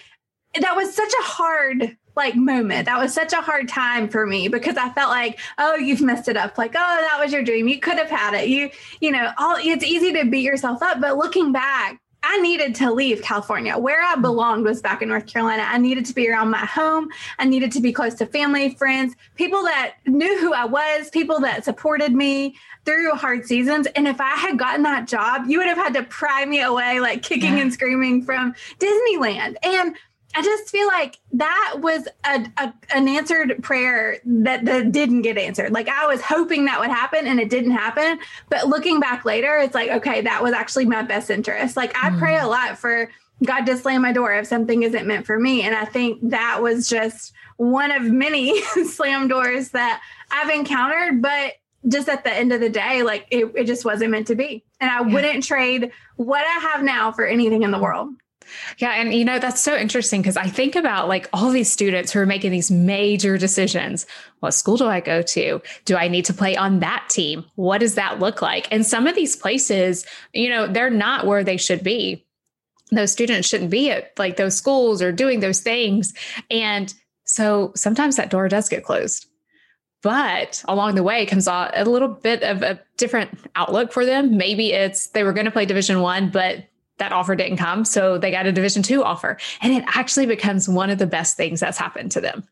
that 0.59 0.75
was 0.75 0.93
such 0.93 1.11
a 1.11 1.23
hard 1.23 1.97
like 2.17 2.35
moment. 2.35 2.87
That 2.87 2.99
was 2.99 3.13
such 3.13 3.31
a 3.31 3.41
hard 3.41 3.69
time 3.69 4.09
for 4.09 4.25
me 4.25 4.47
because 4.47 4.75
I 4.75 4.89
felt 4.89 5.09
like, 5.09 5.39
oh, 5.59 5.75
you've 5.75 6.01
messed 6.01 6.27
it 6.27 6.35
up. 6.35 6.57
Like, 6.57 6.73
oh, 6.75 7.07
that 7.09 7.19
was 7.23 7.31
your 7.31 7.43
dream. 7.43 7.67
You 7.67 7.79
could 7.79 7.97
have 7.97 8.09
had 8.09 8.33
it. 8.33 8.49
You, 8.49 8.71
you 8.99 9.11
know, 9.11 9.31
all 9.37 9.55
it's 9.59 9.85
easy 9.85 10.11
to 10.13 10.25
beat 10.25 10.43
yourself 10.43 10.81
up, 10.81 10.99
but 10.99 11.17
looking 11.17 11.51
back, 11.51 12.01
I 12.23 12.39
needed 12.41 12.75
to 12.75 12.91
leave 12.91 13.21
California. 13.21 13.77
Where 13.77 14.03
I 14.03 14.15
belonged 14.15 14.65
was 14.65 14.81
back 14.81 15.01
in 15.01 15.09
North 15.09 15.27
Carolina. 15.27 15.63
I 15.65 15.77
needed 15.77 16.05
to 16.05 16.13
be 16.13 16.29
around 16.29 16.49
my 16.49 16.65
home. 16.65 17.09
I 17.39 17.45
needed 17.45 17.71
to 17.73 17.81
be 17.81 17.93
close 17.93 18.15
to 18.15 18.25
family, 18.25 18.75
friends, 18.75 19.15
people 19.35 19.63
that 19.63 19.95
knew 20.05 20.39
who 20.39 20.53
I 20.53 20.65
was, 20.65 21.09
people 21.09 21.39
that 21.41 21.63
supported 21.63 22.13
me 22.13 22.55
through 22.85 23.11
hard 23.11 23.45
seasons. 23.45 23.87
And 23.95 24.07
if 24.07 24.19
I 24.19 24.35
had 24.35 24.57
gotten 24.57 24.83
that 24.83 25.07
job, 25.07 25.43
you 25.47 25.59
would 25.59 25.67
have 25.67 25.77
had 25.77 25.93
to 25.95 26.03
pry 26.03 26.45
me 26.45 26.61
away, 26.61 26.99
like 26.99 27.21
kicking 27.21 27.57
yeah. 27.57 27.63
and 27.63 27.73
screaming 27.73 28.23
from 28.23 28.53
Disneyland. 28.79 29.55
And 29.61 29.95
I 30.37 30.43
just 30.43 30.69
feel 30.69 30.85
like 30.85 31.17
that 31.33 31.77
was 31.79 32.07
a, 32.23 32.45
a, 32.57 32.73
an 32.93 33.07
answered 33.07 33.63
prayer 33.63 34.19
that, 34.23 34.65
that 34.65 34.91
didn't 34.91 35.23
get 35.23 35.35
answered. 35.35 35.71
Like 35.71 35.89
I 35.89 36.05
was 36.05 36.21
hoping 36.21 36.65
that 36.65 36.79
would 36.79 36.91
happen 36.91 37.25
and 37.25 37.39
it 37.39 37.49
didn't 37.49 37.71
happen. 37.71 38.19
But 38.47 38.67
looking 38.67 38.99
back 38.99 39.25
later, 39.25 39.57
it's 39.57 39.73
like, 39.73 39.89
okay, 39.89 40.21
that 40.21 40.43
was 40.43 40.53
actually 40.53 40.85
my 40.85 41.01
best 41.01 41.31
interest. 41.31 41.75
Like 41.75 41.97
I 41.97 42.11
mm. 42.11 42.19
pray 42.19 42.37
a 42.37 42.45
lot 42.45 42.77
for 42.77 43.09
God 43.43 43.65
to 43.65 43.77
slam 43.77 44.03
my 44.03 44.13
door 44.13 44.31
if 44.35 44.45
something 44.45 44.83
isn't 44.83 45.07
meant 45.07 45.25
for 45.25 45.39
me. 45.39 45.63
And 45.63 45.73
I 45.73 45.85
think 45.85 46.19
that 46.29 46.61
was 46.61 46.87
just 46.87 47.33
one 47.55 47.89
of 47.89 48.03
many 48.03 48.61
slam 48.85 49.27
doors 49.27 49.69
that 49.69 50.03
I've 50.29 50.51
encountered. 50.51 51.19
But 51.19 51.53
just 51.87 52.09
at 52.09 52.23
the 52.23 52.31
end 52.31 52.53
of 52.53 52.61
the 52.61 52.69
day, 52.69 53.01
like 53.01 53.25
it, 53.31 53.51
it 53.55 53.63
just 53.63 53.85
wasn't 53.85 54.11
meant 54.11 54.27
to 54.27 54.35
be. 54.35 54.63
And 54.79 54.91
I 54.91 54.99
yeah. 54.99 55.13
wouldn't 55.15 55.43
trade 55.43 55.91
what 56.15 56.45
I 56.45 56.59
have 56.59 56.83
now 56.83 57.11
for 57.11 57.25
anything 57.25 57.63
in 57.63 57.71
the 57.71 57.79
world. 57.79 58.09
Yeah. 58.77 58.91
And, 58.91 59.13
you 59.13 59.25
know, 59.25 59.39
that's 59.39 59.61
so 59.61 59.75
interesting 59.75 60.21
because 60.21 60.37
I 60.37 60.47
think 60.47 60.75
about 60.75 61.07
like 61.07 61.29
all 61.33 61.49
these 61.51 61.71
students 61.71 62.11
who 62.11 62.19
are 62.19 62.25
making 62.25 62.51
these 62.51 62.71
major 62.71 63.37
decisions. 63.37 64.05
What 64.39 64.51
school 64.51 64.77
do 64.77 64.87
I 64.87 64.99
go 64.99 65.21
to? 65.21 65.61
Do 65.85 65.95
I 65.95 66.07
need 66.07 66.25
to 66.25 66.33
play 66.33 66.55
on 66.55 66.79
that 66.79 67.07
team? 67.09 67.45
What 67.55 67.79
does 67.79 67.95
that 67.95 68.19
look 68.19 68.41
like? 68.41 68.67
And 68.71 68.85
some 68.85 69.07
of 69.07 69.15
these 69.15 69.35
places, 69.35 70.05
you 70.33 70.49
know, 70.49 70.67
they're 70.67 70.89
not 70.89 71.25
where 71.25 71.43
they 71.43 71.57
should 71.57 71.83
be. 71.83 72.25
Those 72.91 73.11
students 73.11 73.47
shouldn't 73.47 73.71
be 73.71 73.91
at 73.91 74.11
like 74.17 74.37
those 74.37 74.55
schools 74.55 75.01
or 75.01 75.11
doing 75.11 75.39
those 75.39 75.59
things. 75.59 76.13
And 76.49 76.93
so 77.25 77.73
sometimes 77.75 78.15
that 78.15 78.29
door 78.29 78.47
does 78.47 78.69
get 78.69 78.85
closed. 78.85 79.25
But 80.03 80.63
along 80.67 80.95
the 80.95 81.03
way 81.03 81.25
comes 81.25 81.47
a 81.47 81.83
little 81.85 82.07
bit 82.07 82.43
of 82.43 82.61
a 82.61 82.79
different 82.97 83.37
outlook 83.55 83.91
for 83.91 84.05
them. 84.05 84.37
Maybe 84.37 84.71
it's 84.71 85.07
they 85.07 85.23
were 85.23 85.33
going 85.33 85.45
to 85.45 85.51
play 85.51 85.65
Division 85.65 86.01
One, 86.01 86.29
but 86.29 86.65
that 86.99 87.11
offer 87.11 87.35
didn't 87.35 87.57
come. 87.57 87.85
So 87.85 88.17
they 88.17 88.31
got 88.31 88.45
a 88.45 88.51
division 88.51 88.83
two 88.83 89.03
offer. 89.03 89.37
And 89.61 89.73
it 89.73 89.83
actually 89.87 90.25
becomes 90.25 90.67
one 90.67 90.89
of 90.89 90.97
the 90.97 91.07
best 91.07 91.37
things 91.37 91.59
that's 91.59 91.77
happened 91.77 92.11
to 92.11 92.21
them. 92.21 92.47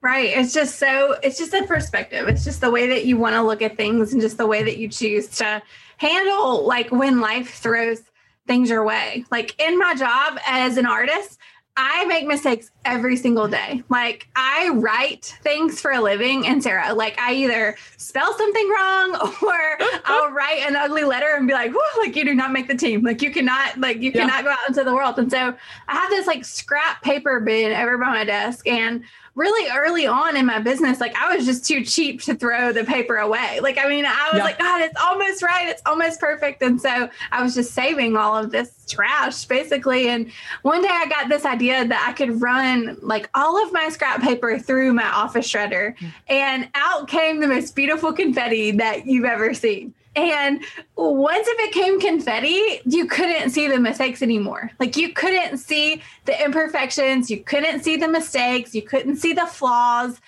Right. 0.00 0.36
It's 0.36 0.54
just 0.54 0.78
so, 0.78 1.16
it's 1.22 1.38
just 1.38 1.52
a 1.54 1.66
perspective. 1.66 2.28
It's 2.28 2.44
just 2.44 2.60
the 2.60 2.70
way 2.70 2.86
that 2.88 3.04
you 3.04 3.16
want 3.16 3.34
to 3.34 3.42
look 3.42 3.62
at 3.62 3.76
things 3.76 4.12
and 4.12 4.22
just 4.22 4.38
the 4.38 4.46
way 4.46 4.62
that 4.62 4.78
you 4.78 4.88
choose 4.88 5.26
to 5.38 5.60
handle 5.96 6.64
like 6.64 6.90
when 6.92 7.20
life 7.20 7.54
throws 7.54 8.00
things 8.46 8.70
your 8.70 8.84
way. 8.84 9.24
Like 9.30 9.60
in 9.60 9.76
my 9.76 9.94
job 9.94 10.38
as 10.46 10.76
an 10.76 10.86
artist, 10.86 11.38
I 11.80 12.04
make 12.06 12.26
mistakes 12.26 12.72
every 12.84 13.16
single 13.16 13.46
day. 13.46 13.84
Like 13.88 14.26
I 14.34 14.70
write 14.70 15.38
things 15.42 15.80
for 15.80 15.92
a 15.92 16.00
living 16.00 16.44
and 16.44 16.60
Sarah, 16.60 16.92
like 16.92 17.16
I 17.20 17.34
either 17.34 17.76
spell 17.96 18.36
something 18.36 18.68
wrong 18.68 19.14
or 19.42 19.78
I'll 20.04 20.30
write 20.32 20.64
an 20.66 20.74
ugly 20.74 21.04
letter 21.04 21.36
and 21.36 21.46
be 21.46 21.54
like, 21.54 21.70
Whoa, 21.72 22.00
like 22.00 22.16
you 22.16 22.24
do 22.24 22.34
not 22.34 22.50
make 22.50 22.66
the 22.66 22.74
team. 22.74 23.04
Like 23.04 23.22
you 23.22 23.30
cannot, 23.30 23.78
like 23.78 23.98
you 23.98 24.10
yeah. 24.12 24.26
cannot 24.26 24.42
go 24.42 24.50
out 24.50 24.68
into 24.68 24.82
the 24.82 24.92
world. 24.92 25.20
And 25.20 25.30
so 25.30 25.54
I 25.86 25.94
have 25.94 26.10
this 26.10 26.26
like 26.26 26.44
scrap 26.44 27.00
paper 27.02 27.38
bin 27.38 27.72
over 27.72 27.96
by 27.96 28.06
my 28.06 28.24
desk 28.24 28.66
and 28.66 29.04
really 29.38 29.70
early 29.70 30.04
on 30.04 30.36
in 30.36 30.44
my 30.44 30.58
business, 30.58 31.00
like 31.00 31.14
I 31.14 31.34
was 31.34 31.46
just 31.46 31.64
too 31.64 31.84
cheap 31.84 32.20
to 32.22 32.34
throw 32.34 32.72
the 32.72 32.82
paper 32.82 33.18
away. 33.18 33.60
Like, 33.60 33.78
I 33.78 33.88
mean, 33.88 34.04
I 34.04 34.30
was 34.32 34.38
yeah. 34.38 34.44
like, 34.44 34.58
God, 34.58 34.80
it's 34.80 35.00
almost 35.00 35.42
right. 35.42 35.68
It's 35.68 35.80
almost 35.86 36.18
perfect. 36.18 36.60
And 36.60 36.80
so 36.80 37.08
I 37.30 37.42
was 37.42 37.54
just 37.54 37.72
saving 37.72 38.16
all 38.16 38.36
of 38.36 38.50
this 38.50 38.72
trash 38.88 39.44
basically. 39.44 40.08
And 40.08 40.32
one 40.62 40.82
day 40.82 40.90
I 40.90 41.06
got 41.06 41.28
this 41.28 41.44
idea 41.44 41.86
that 41.86 42.04
I 42.08 42.14
could 42.14 42.42
run 42.42 42.96
like 43.00 43.30
all 43.32 43.62
of 43.62 43.72
my 43.72 43.88
scrap 43.90 44.20
paper 44.20 44.58
through 44.58 44.92
my 44.92 45.08
office 45.08 45.46
shredder, 45.46 45.96
mm. 45.96 46.12
and 46.28 46.68
out 46.74 47.06
came 47.06 47.38
the 47.38 47.46
most 47.46 47.76
beautiful 47.76 48.12
confetti 48.12 48.72
that 48.72 49.06
you've 49.06 49.24
ever 49.24 49.54
seen. 49.54 49.94
And 50.18 50.64
once 50.96 51.46
it 51.48 51.72
became 51.72 52.00
confetti, 52.00 52.80
you 52.84 53.06
couldn't 53.06 53.50
see 53.50 53.68
the 53.68 53.78
mistakes 53.78 54.20
anymore. 54.20 54.70
Like 54.80 54.96
you 54.96 55.12
couldn't 55.12 55.58
see 55.58 56.02
the 56.24 56.44
imperfections, 56.44 57.30
you 57.30 57.42
couldn't 57.42 57.84
see 57.84 57.96
the 57.96 58.08
mistakes, 58.08 58.74
you 58.74 58.82
couldn't 58.82 59.16
see 59.16 59.32
the 59.32 59.46
flaws. 59.46 60.20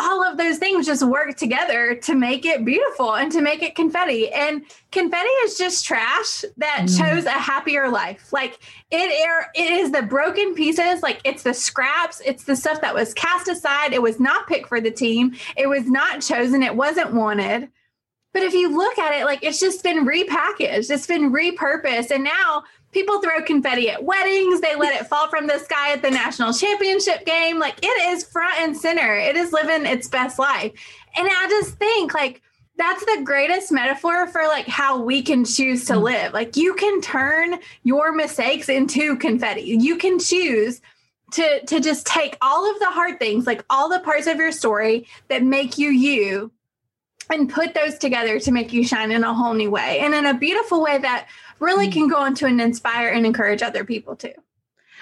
All 0.00 0.24
of 0.24 0.38
those 0.38 0.58
things 0.58 0.86
just 0.86 1.02
work 1.02 1.36
together 1.36 1.96
to 1.96 2.14
make 2.14 2.46
it 2.46 2.64
beautiful 2.64 3.16
and 3.16 3.32
to 3.32 3.40
make 3.40 3.62
it 3.62 3.74
confetti. 3.74 4.32
And 4.32 4.62
confetti 4.92 5.28
is 5.44 5.58
just 5.58 5.84
trash 5.84 6.44
that 6.56 6.82
mm. 6.82 6.98
chose 6.98 7.24
a 7.24 7.30
happier 7.30 7.88
life. 7.88 8.32
Like 8.32 8.60
it, 8.92 9.28
are, 9.28 9.48
it 9.56 9.72
is 9.72 9.90
the 9.90 10.02
broken 10.02 10.54
pieces, 10.54 11.02
like 11.02 11.20
it's 11.24 11.42
the 11.42 11.52
scraps, 11.52 12.22
it's 12.24 12.44
the 12.44 12.54
stuff 12.54 12.80
that 12.80 12.94
was 12.94 13.12
cast 13.12 13.48
aside. 13.48 13.92
It 13.92 14.00
was 14.00 14.20
not 14.20 14.46
picked 14.46 14.68
for 14.68 14.80
the 14.80 14.92
team, 14.92 15.34
it 15.56 15.68
was 15.68 15.86
not 15.86 16.22
chosen, 16.22 16.62
it 16.62 16.76
wasn't 16.76 17.12
wanted 17.12 17.68
but 18.38 18.46
if 18.46 18.54
you 18.54 18.68
look 18.68 18.98
at 18.98 19.20
it, 19.20 19.24
like 19.24 19.42
it's 19.42 19.58
just 19.58 19.82
been 19.82 20.06
repackaged, 20.06 20.90
it's 20.90 21.08
been 21.08 21.32
repurposed. 21.32 22.12
And 22.12 22.22
now 22.22 22.62
people 22.92 23.20
throw 23.20 23.42
confetti 23.42 23.90
at 23.90 24.04
weddings, 24.04 24.60
they 24.60 24.76
let 24.76 25.00
it 25.00 25.08
fall 25.08 25.28
from 25.28 25.48
the 25.48 25.58
sky 25.58 25.92
at 25.92 26.02
the 26.02 26.10
national 26.10 26.52
championship 26.52 27.26
game. 27.26 27.58
Like 27.58 27.80
it 27.82 28.12
is 28.12 28.22
front 28.24 28.60
and 28.60 28.76
center, 28.76 29.16
it 29.16 29.34
is 29.34 29.52
living 29.52 29.86
its 29.86 30.06
best 30.06 30.38
life. 30.38 30.70
And 31.16 31.26
I 31.28 31.46
just 31.48 31.74
think, 31.78 32.14
like, 32.14 32.40
that's 32.76 33.04
the 33.06 33.22
greatest 33.24 33.72
metaphor 33.72 34.28
for 34.28 34.42
like 34.44 34.68
how 34.68 35.02
we 35.02 35.20
can 35.20 35.44
choose 35.44 35.86
to 35.86 35.94
mm. 35.94 36.02
live. 36.02 36.32
Like 36.32 36.56
you 36.56 36.74
can 36.74 37.00
turn 37.00 37.58
your 37.82 38.12
mistakes 38.12 38.68
into 38.68 39.16
confetti. 39.16 39.62
You 39.62 39.96
can 39.96 40.20
choose 40.20 40.80
to 41.32 41.66
to 41.66 41.80
just 41.80 42.06
take 42.06 42.36
all 42.40 42.70
of 42.70 42.78
the 42.78 42.86
hard 42.86 43.18
things, 43.18 43.48
like 43.48 43.64
all 43.68 43.88
the 43.88 43.98
parts 43.98 44.28
of 44.28 44.36
your 44.36 44.52
story 44.52 45.08
that 45.26 45.42
make 45.42 45.76
you 45.76 45.88
you 45.88 46.52
and 47.30 47.50
put 47.50 47.74
those 47.74 47.98
together 47.98 48.40
to 48.40 48.52
make 48.52 48.72
you 48.72 48.84
shine 48.86 49.10
in 49.10 49.24
a 49.24 49.34
whole 49.34 49.54
new 49.54 49.70
way 49.70 50.00
and 50.00 50.14
in 50.14 50.26
a 50.26 50.34
beautiful 50.34 50.82
way 50.82 50.98
that 50.98 51.28
really 51.60 51.88
mm. 51.88 51.92
can 51.92 52.08
go 52.08 52.16
on 52.16 52.34
to 52.36 52.46
and 52.46 52.60
inspire 52.60 53.08
and 53.08 53.26
encourage 53.26 53.62
other 53.62 53.84
people 53.84 54.16
too. 54.16 54.32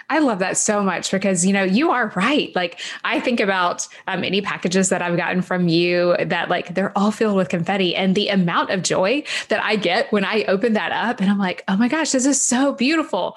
I 0.09 0.21
love 0.21 0.39
that 0.39 0.57
so 0.57 0.85
much 0.85 1.11
because 1.11 1.45
you 1.45 1.53
know 1.53 1.65
you 1.65 1.91
are 1.91 2.13
right. 2.15 2.55
Like 2.55 2.79
I 3.05 3.19
think 3.19 3.41
about 3.41 3.89
um, 4.07 4.23
any 4.23 4.41
packages 4.41 4.89
that 4.91 5.03
I've 5.03 5.17
gotten 5.17 5.43
from 5.43 5.67
you 5.69 6.17
that 6.25 6.49
like 6.49 6.75
they're 6.75 6.97
all 6.97 7.11
filled 7.11 7.37
with 7.37 7.49
confetti, 7.49 7.97
and 7.97 8.15
the 8.15 8.29
amount 8.29 8.71
of 8.71 8.83
joy 8.83 9.25
that 9.49 9.63
I 9.65 9.75
get 9.75 10.13
when 10.13 10.25
I 10.25 10.45
open 10.45 10.75
that 10.75 10.93
up, 10.93 11.21
and 11.21 11.29
I'm 11.29 11.39
like, 11.39 11.65
oh 11.67 11.77
my 11.77 11.89
gosh, 11.89 12.13
this 12.13 12.25
is 12.25 12.41
so 12.41 12.73
beautiful 12.73 13.37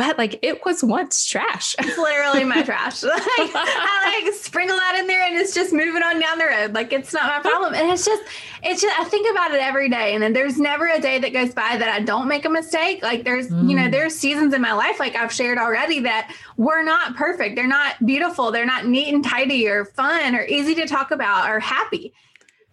but 0.00 0.16
like 0.16 0.38
it 0.40 0.64
was 0.64 0.82
once 0.82 1.26
trash. 1.26 1.76
It's 1.78 1.98
literally 1.98 2.42
my 2.44 2.62
trash. 2.70 3.02
Like 3.04 3.50
I 3.54 4.22
like 4.24 4.32
sprinkle 4.32 4.78
that 4.78 4.96
in 4.98 5.06
there 5.06 5.22
and 5.22 5.36
it's 5.36 5.52
just 5.52 5.74
moving 5.74 6.02
on 6.02 6.18
down 6.18 6.38
the 6.38 6.46
road. 6.46 6.72
Like 6.72 6.90
it's 6.90 7.12
not 7.12 7.24
my 7.24 7.40
problem. 7.40 7.74
And 7.74 7.90
it's 7.90 8.06
just, 8.06 8.22
it's 8.62 8.80
just, 8.80 8.98
I 8.98 9.04
think 9.04 9.30
about 9.30 9.52
it 9.52 9.60
every 9.60 9.90
day. 9.90 10.14
And 10.14 10.22
then 10.22 10.32
there's 10.32 10.58
never 10.58 10.86
a 10.86 10.98
day 10.98 11.18
that 11.18 11.34
goes 11.34 11.52
by 11.52 11.76
that 11.76 11.88
I 11.88 12.00
don't 12.00 12.28
make 12.28 12.46
a 12.46 12.48
mistake. 12.48 13.02
Like 13.02 13.24
there's, 13.24 13.48
mm. 13.48 13.68
you 13.68 13.76
know, 13.76 13.88
mm. 13.88 13.90
there's 13.90 14.14
seasons 14.14 14.54
in 14.54 14.62
my 14.62 14.72
life, 14.72 14.98
like 14.98 15.16
I've 15.16 15.32
shared 15.32 15.58
already, 15.58 16.00
that 16.00 16.34
were 16.56 16.82
not 16.82 17.14
perfect. 17.14 17.56
They're 17.56 17.68
not 17.68 18.04
beautiful. 18.06 18.50
They're 18.50 18.64
not 18.64 18.86
neat 18.86 19.12
and 19.12 19.22
tidy 19.22 19.68
or 19.68 19.84
fun 19.84 20.34
or 20.34 20.44
easy 20.46 20.74
to 20.76 20.86
talk 20.86 21.10
about 21.10 21.50
or 21.50 21.60
happy. 21.60 22.14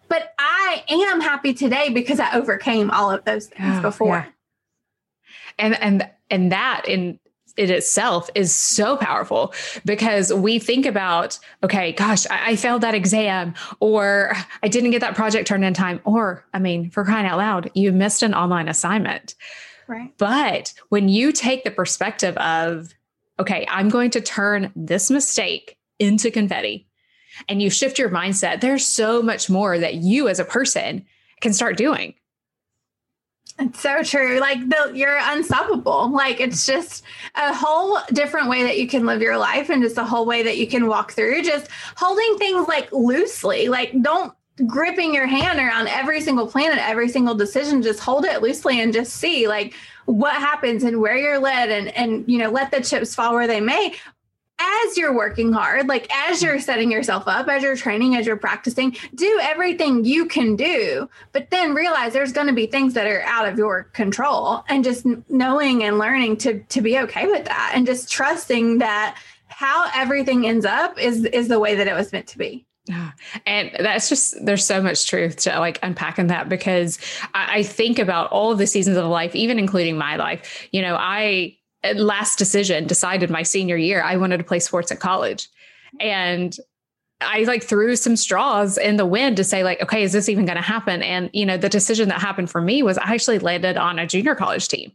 But 0.08 0.32
I 0.38 0.82
am 0.88 1.20
happy 1.20 1.52
today 1.52 1.90
because 1.90 2.20
I 2.20 2.34
overcame 2.34 2.90
all 2.90 3.10
of 3.10 3.26
those 3.26 3.48
things 3.48 3.76
oh, 3.78 3.82
before. 3.82 4.16
Yeah. 4.16 4.26
And, 5.58 5.82
and, 5.82 6.10
and 6.30 6.52
that 6.52 6.84
in 6.86 7.18
it 7.58 7.70
itself 7.70 8.30
is 8.34 8.54
so 8.54 8.96
powerful 8.96 9.52
because 9.84 10.32
we 10.32 10.58
think 10.60 10.86
about, 10.86 11.38
okay, 11.64 11.92
gosh, 11.92 12.24
I, 12.30 12.52
I, 12.52 12.56
failed 12.56 12.82
that 12.82 12.94
exam, 12.94 13.54
or 13.80 14.32
I 14.62 14.68
didn't 14.68 14.92
get 14.92 15.00
that 15.00 15.16
project 15.16 15.48
turned 15.48 15.64
in 15.64 15.74
time, 15.74 16.00
or 16.04 16.44
I 16.54 16.60
mean, 16.60 16.88
for 16.90 17.04
crying 17.04 17.26
out 17.26 17.38
loud, 17.38 17.70
you 17.74 17.92
missed 17.92 18.22
an 18.22 18.32
online 18.32 18.68
assignment. 18.68 19.34
Right. 19.88 20.16
But 20.18 20.72
when 20.90 21.08
you 21.08 21.32
take 21.32 21.64
the 21.64 21.70
perspective 21.72 22.36
of, 22.36 22.94
okay, 23.40 23.66
I'm 23.68 23.88
going 23.88 24.10
to 24.10 24.20
turn 24.20 24.72
this 24.76 25.10
mistake 25.10 25.76
into 25.98 26.30
confetti, 26.30 26.86
and 27.48 27.60
you 27.60 27.70
shift 27.70 27.98
your 27.98 28.10
mindset, 28.10 28.60
there's 28.60 28.86
so 28.86 29.20
much 29.20 29.50
more 29.50 29.78
that 29.78 29.94
you 29.94 30.28
as 30.28 30.38
a 30.38 30.44
person 30.44 31.04
can 31.40 31.52
start 31.52 31.76
doing. 31.76 32.14
It's 33.58 33.80
so 33.80 34.02
true. 34.02 34.38
Like 34.38 34.68
the, 34.68 34.92
you're 34.94 35.18
unstoppable. 35.20 36.10
Like 36.10 36.40
it's 36.40 36.64
just 36.64 37.02
a 37.34 37.52
whole 37.52 37.98
different 38.12 38.48
way 38.48 38.62
that 38.62 38.78
you 38.78 38.86
can 38.86 39.04
live 39.04 39.20
your 39.20 39.36
life 39.36 39.68
and 39.68 39.82
just 39.82 39.98
a 39.98 40.04
whole 40.04 40.26
way 40.26 40.42
that 40.44 40.58
you 40.58 40.66
can 40.66 40.86
walk 40.86 41.12
through. 41.12 41.42
Just 41.42 41.68
holding 41.96 42.38
things 42.38 42.68
like 42.68 42.90
loosely. 42.92 43.68
Like 43.68 44.00
don't 44.00 44.32
gripping 44.66 45.14
your 45.14 45.26
hand 45.26 45.58
around 45.58 45.88
every 45.88 46.20
single 46.20 46.46
plan 46.46 46.70
and 46.70 46.80
every 46.80 47.08
single 47.08 47.34
decision. 47.34 47.82
Just 47.82 48.00
hold 48.00 48.24
it 48.24 48.42
loosely 48.42 48.80
and 48.80 48.92
just 48.92 49.14
see 49.14 49.48
like 49.48 49.74
what 50.06 50.34
happens 50.34 50.84
and 50.84 51.00
where 51.00 51.16
you're 51.16 51.38
led 51.38 51.68
and 51.68 51.88
and 51.88 52.24
you 52.26 52.38
know 52.38 52.50
let 52.50 52.70
the 52.70 52.80
chips 52.80 53.14
fall 53.14 53.34
where 53.34 53.46
they 53.46 53.60
may 53.60 53.94
as 54.58 54.96
you're 54.96 55.14
working 55.14 55.52
hard, 55.52 55.88
like 55.88 56.08
as 56.14 56.42
you're 56.42 56.58
setting 56.58 56.90
yourself 56.90 57.24
up, 57.26 57.48
as 57.48 57.62
you're 57.62 57.76
training, 57.76 58.16
as 58.16 58.26
you're 58.26 58.36
practicing, 58.36 58.96
do 59.14 59.38
everything 59.42 60.04
you 60.04 60.26
can 60.26 60.56
do, 60.56 61.08
but 61.32 61.50
then 61.50 61.74
realize 61.74 62.12
there's 62.12 62.32
going 62.32 62.46
to 62.48 62.52
be 62.52 62.66
things 62.66 62.94
that 62.94 63.06
are 63.06 63.22
out 63.22 63.46
of 63.46 63.56
your 63.56 63.84
control 63.84 64.64
and 64.68 64.84
just 64.84 65.06
knowing 65.28 65.84
and 65.84 65.98
learning 65.98 66.36
to 66.38 66.60
to 66.64 66.80
be 66.80 66.98
okay 66.98 67.26
with 67.26 67.44
that 67.44 67.72
and 67.74 67.86
just 67.86 68.10
trusting 68.10 68.78
that 68.78 69.16
how 69.46 69.90
everything 69.94 70.46
ends 70.46 70.64
up 70.64 70.98
is 70.98 71.24
is 71.26 71.48
the 71.48 71.58
way 71.58 71.74
that 71.74 71.86
it 71.86 71.94
was 71.94 72.12
meant 72.12 72.26
to 72.26 72.38
be. 72.38 72.66
Yeah. 72.88 73.10
And 73.44 73.70
that's 73.78 74.08
just, 74.08 74.42
there's 74.46 74.64
so 74.64 74.80
much 74.80 75.06
truth 75.06 75.36
to 75.40 75.58
like 75.58 75.78
unpacking 75.82 76.28
that 76.28 76.48
because 76.48 76.98
I, 77.34 77.58
I 77.58 77.62
think 77.62 77.98
about 77.98 78.30
all 78.30 78.50
of 78.50 78.56
the 78.56 78.66
seasons 78.66 78.96
of 78.96 79.04
life, 79.04 79.36
even 79.36 79.58
including 79.58 79.98
my 79.98 80.16
life. 80.16 80.66
You 80.72 80.80
know, 80.80 80.96
I, 80.98 81.57
last 81.94 82.38
decision 82.38 82.86
decided 82.86 83.30
my 83.30 83.42
senior 83.42 83.76
year 83.76 84.02
I 84.02 84.16
wanted 84.16 84.38
to 84.38 84.44
play 84.44 84.58
sports 84.58 84.90
at 84.90 85.00
college. 85.00 85.48
And 86.00 86.56
I 87.20 87.40
like 87.44 87.64
threw 87.64 87.96
some 87.96 88.16
straws 88.16 88.78
in 88.78 88.96
the 88.96 89.06
wind 89.06 89.36
to 89.38 89.44
say 89.44 89.64
like, 89.64 89.82
okay, 89.82 90.02
is 90.02 90.12
this 90.12 90.28
even 90.28 90.44
going 90.44 90.56
to 90.56 90.62
happen? 90.62 91.02
And 91.02 91.30
you 91.32 91.44
know, 91.44 91.56
the 91.56 91.68
decision 91.68 92.08
that 92.08 92.20
happened 92.20 92.50
for 92.50 92.60
me 92.60 92.82
was 92.82 92.98
I 92.98 93.14
actually 93.14 93.38
landed 93.38 93.76
on 93.76 93.98
a 93.98 94.06
junior 94.06 94.34
college 94.34 94.68
team. 94.68 94.92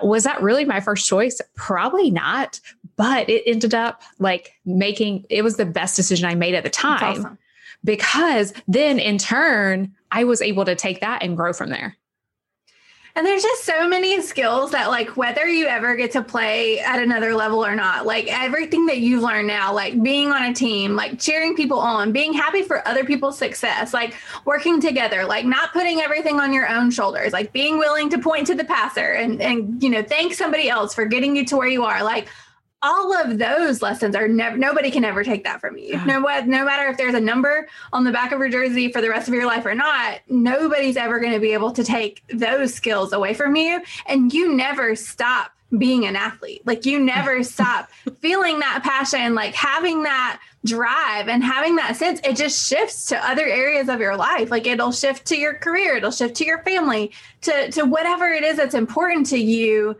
Was 0.00 0.22
that 0.24 0.40
really 0.40 0.64
my 0.64 0.78
first 0.78 1.08
choice? 1.08 1.40
Probably 1.56 2.10
not, 2.10 2.60
but 2.96 3.28
it 3.28 3.42
ended 3.46 3.74
up 3.74 4.02
like 4.20 4.52
making 4.64 5.26
it 5.28 5.42
was 5.42 5.56
the 5.56 5.66
best 5.66 5.96
decision 5.96 6.28
I 6.28 6.36
made 6.36 6.54
at 6.54 6.62
the 6.62 6.70
time 6.70 7.20
awesome. 7.20 7.38
because 7.82 8.52
then 8.68 9.00
in 9.00 9.18
turn 9.18 9.92
I 10.12 10.22
was 10.22 10.40
able 10.40 10.64
to 10.66 10.76
take 10.76 11.00
that 11.00 11.22
and 11.22 11.36
grow 11.36 11.52
from 11.52 11.70
there. 11.70 11.96
And 13.14 13.26
there's 13.26 13.42
just 13.42 13.64
so 13.64 13.86
many 13.86 14.22
skills 14.22 14.70
that, 14.70 14.88
like, 14.88 15.18
whether 15.18 15.46
you 15.46 15.66
ever 15.66 15.96
get 15.96 16.12
to 16.12 16.22
play 16.22 16.80
at 16.80 16.98
another 16.98 17.34
level 17.34 17.62
or 17.62 17.74
not, 17.74 18.06
like 18.06 18.26
everything 18.28 18.86
that 18.86 19.00
you've 19.00 19.22
learned 19.22 19.48
now, 19.48 19.74
like 19.74 20.02
being 20.02 20.30
on 20.30 20.44
a 20.44 20.54
team, 20.54 20.96
like 20.96 21.20
cheering 21.20 21.54
people 21.54 21.78
on, 21.78 22.12
being 22.12 22.32
happy 22.32 22.62
for 22.62 22.86
other 22.88 23.04
people's 23.04 23.36
success, 23.36 23.92
like 23.92 24.14
working 24.46 24.80
together, 24.80 25.26
like 25.26 25.44
not 25.44 25.74
putting 25.74 26.00
everything 26.00 26.40
on 26.40 26.54
your 26.54 26.66
own 26.66 26.90
shoulders, 26.90 27.34
like 27.34 27.52
being 27.52 27.78
willing 27.78 28.08
to 28.08 28.18
point 28.18 28.46
to 28.46 28.54
the 28.54 28.64
passer 28.64 29.12
and, 29.12 29.42
and, 29.42 29.82
you 29.82 29.90
know, 29.90 30.02
thank 30.02 30.32
somebody 30.32 30.70
else 30.70 30.94
for 30.94 31.04
getting 31.04 31.36
you 31.36 31.44
to 31.44 31.56
where 31.58 31.68
you 31.68 31.84
are. 31.84 32.02
Like, 32.02 32.28
all 32.82 33.12
of 33.12 33.38
those 33.38 33.80
lessons 33.80 34.16
are 34.16 34.28
never 34.28 34.56
nobody 34.56 34.90
can 34.90 35.04
ever 35.04 35.22
take 35.22 35.44
that 35.44 35.60
from 35.60 35.78
you. 35.78 36.04
No, 36.04 36.18
no 36.18 36.64
matter 36.64 36.88
if 36.88 36.96
there's 36.96 37.14
a 37.14 37.20
number 37.20 37.68
on 37.92 38.04
the 38.04 38.12
back 38.12 38.32
of 38.32 38.40
your 38.40 38.48
jersey 38.48 38.90
for 38.90 39.00
the 39.00 39.08
rest 39.08 39.28
of 39.28 39.34
your 39.34 39.46
life 39.46 39.64
or 39.64 39.74
not 39.74 40.20
nobody's 40.28 40.96
ever 40.96 41.20
going 41.20 41.32
to 41.32 41.40
be 41.40 41.52
able 41.52 41.72
to 41.72 41.84
take 41.84 42.22
those 42.28 42.74
skills 42.74 43.12
away 43.12 43.34
from 43.34 43.56
you 43.56 43.80
and 44.06 44.32
you 44.32 44.54
never 44.54 44.96
stop 44.96 45.52
being 45.78 46.04
an 46.06 46.16
athlete. 46.16 46.62
Like 46.66 46.84
you 46.84 46.98
never 46.98 47.42
stop 47.44 47.90
feeling 48.20 48.58
that 48.60 48.82
passion 48.82 49.34
like 49.34 49.54
having 49.54 50.02
that 50.02 50.40
drive 50.64 51.28
and 51.28 51.42
having 51.42 51.76
that 51.76 51.96
sense. 51.96 52.20
It 52.24 52.36
just 52.36 52.68
shifts 52.68 53.06
to 53.06 53.26
other 53.26 53.46
areas 53.46 53.88
of 53.88 54.00
your 54.00 54.16
life. 54.16 54.50
Like 54.50 54.66
it'll 54.66 54.92
shift 54.92 55.26
to 55.26 55.36
your 55.38 55.54
career 55.54 55.96
it'll 55.96 56.10
shift 56.10 56.36
to 56.36 56.44
your 56.44 56.62
family 56.62 57.12
to 57.42 57.70
to 57.72 57.84
whatever 57.84 58.28
it 58.28 58.44
is 58.44 58.56
that's 58.56 58.74
important 58.74 59.26
to 59.26 59.38
you 59.38 59.96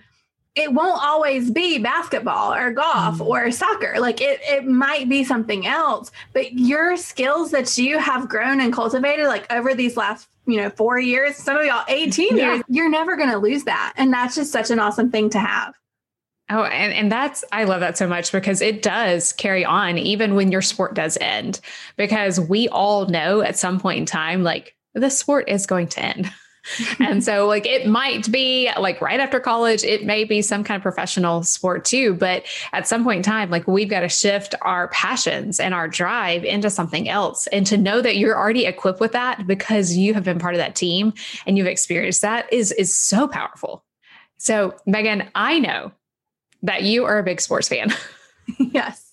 it 0.54 0.72
won't 0.72 1.02
always 1.02 1.50
be 1.50 1.78
basketball 1.78 2.52
or 2.52 2.72
golf 2.72 3.18
mm. 3.18 3.26
or 3.26 3.50
soccer. 3.50 3.94
Like 3.98 4.20
it, 4.20 4.40
it 4.42 4.66
might 4.66 5.08
be 5.08 5.24
something 5.24 5.66
else, 5.66 6.10
but 6.32 6.52
your 6.52 6.96
skills 6.96 7.50
that 7.52 7.78
you 7.78 7.98
have 7.98 8.28
grown 8.28 8.60
and 8.60 8.72
cultivated 8.72 9.26
like 9.26 9.50
over 9.50 9.74
these 9.74 9.96
last, 9.96 10.28
you 10.46 10.58
know, 10.58 10.68
four 10.70 10.98
years, 10.98 11.36
some 11.36 11.56
of 11.56 11.64
y'all 11.64 11.84
18 11.88 12.36
yeah. 12.36 12.54
years, 12.54 12.64
you're 12.68 12.90
never 12.90 13.16
going 13.16 13.30
to 13.30 13.38
lose 13.38 13.64
that. 13.64 13.94
And 13.96 14.12
that's 14.12 14.34
just 14.34 14.52
such 14.52 14.70
an 14.70 14.78
awesome 14.78 15.10
thing 15.10 15.30
to 15.30 15.38
have. 15.38 15.74
Oh, 16.50 16.64
and, 16.64 16.92
and 16.92 17.10
that's, 17.10 17.44
I 17.50 17.64
love 17.64 17.80
that 17.80 17.96
so 17.96 18.06
much 18.06 18.30
because 18.30 18.60
it 18.60 18.82
does 18.82 19.32
carry 19.32 19.64
on 19.64 19.96
even 19.96 20.34
when 20.34 20.52
your 20.52 20.60
sport 20.60 20.94
does 20.94 21.16
end, 21.18 21.60
because 21.96 22.38
we 22.38 22.68
all 22.68 23.06
know 23.06 23.40
at 23.40 23.56
some 23.56 23.80
point 23.80 24.00
in 24.00 24.06
time, 24.06 24.42
like 24.42 24.76
the 24.92 25.08
sport 25.08 25.48
is 25.48 25.64
going 25.64 25.88
to 25.88 26.04
end. 26.04 26.30
and 27.00 27.24
so 27.24 27.46
like 27.46 27.66
it 27.66 27.86
might 27.86 28.30
be 28.30 28.70
like 28.78 29.00
right 29.00 29.20
after 29.20 29.40
college 29.40 29.82
it 29.82 30.04
may 30.04 30.22
be 30.22 30.40
some 30.40 30.62
kind 30.62 30.76
of 30.76 30.82
professional 30.82 31.42
sport 31.42 31.84
too 31.84 32.14
but 32.14 32.44
at 32.72 32.86
some 32.86 33.02
point 33.02 33.16
in 33.18 33.22
time 33.22 33.50
like 33.50 33.66
we've 33.66 33.88
got 33.90 34.00
to 34.00 34.08
shift 34.08 34.54
our 34.62 34.88
passions 34.88 35.58
and 35.58 35.74
our 35.74 35.88
drive 35.88 36.44
into 36.44 36.70
something 36.70 37.08
else. 37.08 37.46
And 37.48 37.66
to 37.66 37.76
know 37.76 38.00
that 38.00 38.16
you're 38.16 38.36
already 38.36 38.66
equipped 38.66 39.00
with 39.00 39.12
that 39.12 39.46
because 39.46 39.96
you 39.96 40.14
have 40.14 40.24
been 40.24 40.38
part 40.38 40.54
of 40.54 40.58
that 40.58 40.74
team 40.74 41.12
and 41.46 41.56
you've 41.56 41.66
experienced 41.66 42.22
that 42.22 42.52
is 42.52 42.72
is 42.72 42.94
so 42.94 43.28
powerful. 43.28 43.84
So 44.38 44.74
maghon 44.86 45.28
i 45.34 45.58
know 45.58 45.92
that 46.62 46.82
you 46.82 47.04
are 47.04 47.18
a 47.18 47.22
big 47.22 47.40
sports 47.40 47.68
fan. 47.68 47.92
Yes. 48.58 49.12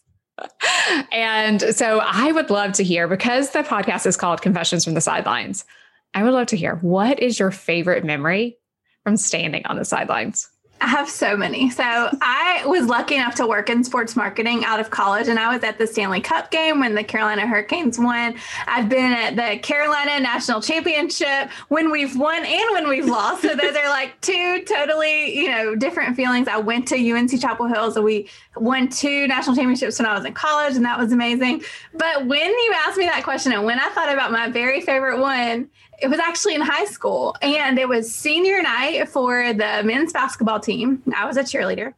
And 1.11 1.61
so 1.61 2.01
I 2.03 2.31
would 2.31 2.49
love 2.49 2.73
to 2.73 2.83
hear 2.83 3.07
because 3.07 3.51
the 3.51 3.59
podcast 3.59 4.07
is 4.07 4.17
called 4.17 4.41
Confessions 4.41 4.83
from 4.83 4.95
the 4.95 5.01
Sidelines. 5.01 5.65
I 6.13 6.23
would 6.23 6.33
love 6.33 6.47
to 6.47 6.57
hear 6.57 6.75
what 6.77 7.19
is 7.19 7.39
your 7.39 7.51
favorite 7.51 8.03
memory 8.03 8.57
from 9.03 9.17
standing 9.17 9.65
on 9.65 9.77
the 9.77 9.85
sidelines? 9.85 10.49
I 10.81 10.87
have 10.87 11.09
so 11.09 11.35
many. 11.35 11.69
So 11.69 11.83
I 11.83 12.63
was 12.65 12.87
lucky 12.87 13.15
enough 13.15 13.35
to 13.35 13.47
work 13.47 13.69
in 13.69 13.83
sports 13.83 14.15
marketing 14.15 14.63
out 14.63 14.79
of 14.79 14.89
college, 14.89 15.27
and 15.27 15.37
I 15.37 15.53
was 15.53 15.63
at 15.63 15.77
the 15.77 15.85
Stanley 15.85 16.21
Cup 16.21 16.51
game 16.51 16.79
when 16.79 16.95
the 16.95 17.03
Carolina 17.03 17.45
Hurricanes 17.45 17.99
won. 17.99 18.35
I've 18.65 18.87
been 18.87 19.11
at 19.11 19.35
the 19.35 19.59
Carolina 19.59 20.19
National 20.21 20.61
Championship 20.61 21.49
when 21.67 21.91
we've 21.91 22.17
won 22.17 22.45
and 22.45 22.71
when 22.71 22.87
we've 22.87 23.05
lost. 23.05 23.41
So 23.41 23.55
those 23.55 23.75
are 23.75 23.89
like 23.89 24.19
two 24.21 24.63
totally, 24.63 25.37
you 25.37 25.49
know, 25.49 25.75
different 25.75 26.15
feelings. 26.15 26.47
I 26.47 26.57
went 26.57 26.87
to 26.89 27.11
UNC 27.11 27.41
Chapel 27.41 27.67
Hill, 27.67 27.91
so 27.91 28.01
we 28.01 28.29
won 28.55 28.87
two 28.87 29.27
national 29.27 29.57
championships 29.57 29.99
when 29.99 30.05
I 30.05 30.15
was 30.15 30.23
in 30.23 30.33
college, 30.33 30.75
and 30.75 30.85
that 30.85 30.97
was 30.97 31.11
amazing. 31.11 31.61
But 31.93 32.25
when 32.25 32.49
you 32.49 32.73
asked 32.87 32.97
me 32.97 33.05
that 33.05 33.25
question, 33.25 33.51
and 33.51 33.65
when 33.65 33.79
I 33.79 33.89
thought 33.89 34.13
about 34.13 34.31
my 34.31 34.49
very 34.49 34.79
favorite 34.79 35.19
one, 35.19 35.69
it 36.01 36.07
was 36.07 36.19
actually 36.19 36.55
in 36.55 36.61
high 36.61 36.85
school 36.85 37.35
and 37.41 37.77
it 37.77 37.87
was 37.87 38.13
senior 38.13 38.61
night 38.61 39.09
for 39.09 39.53
the 39.53 39.81
men's 39.83 40.13
basketball 40.13 40.59
team. 40.59 41.03
I 41.15 41.25
was 41.25 41.37
a 41.37 41.43
cheerleader. 41.43 41.93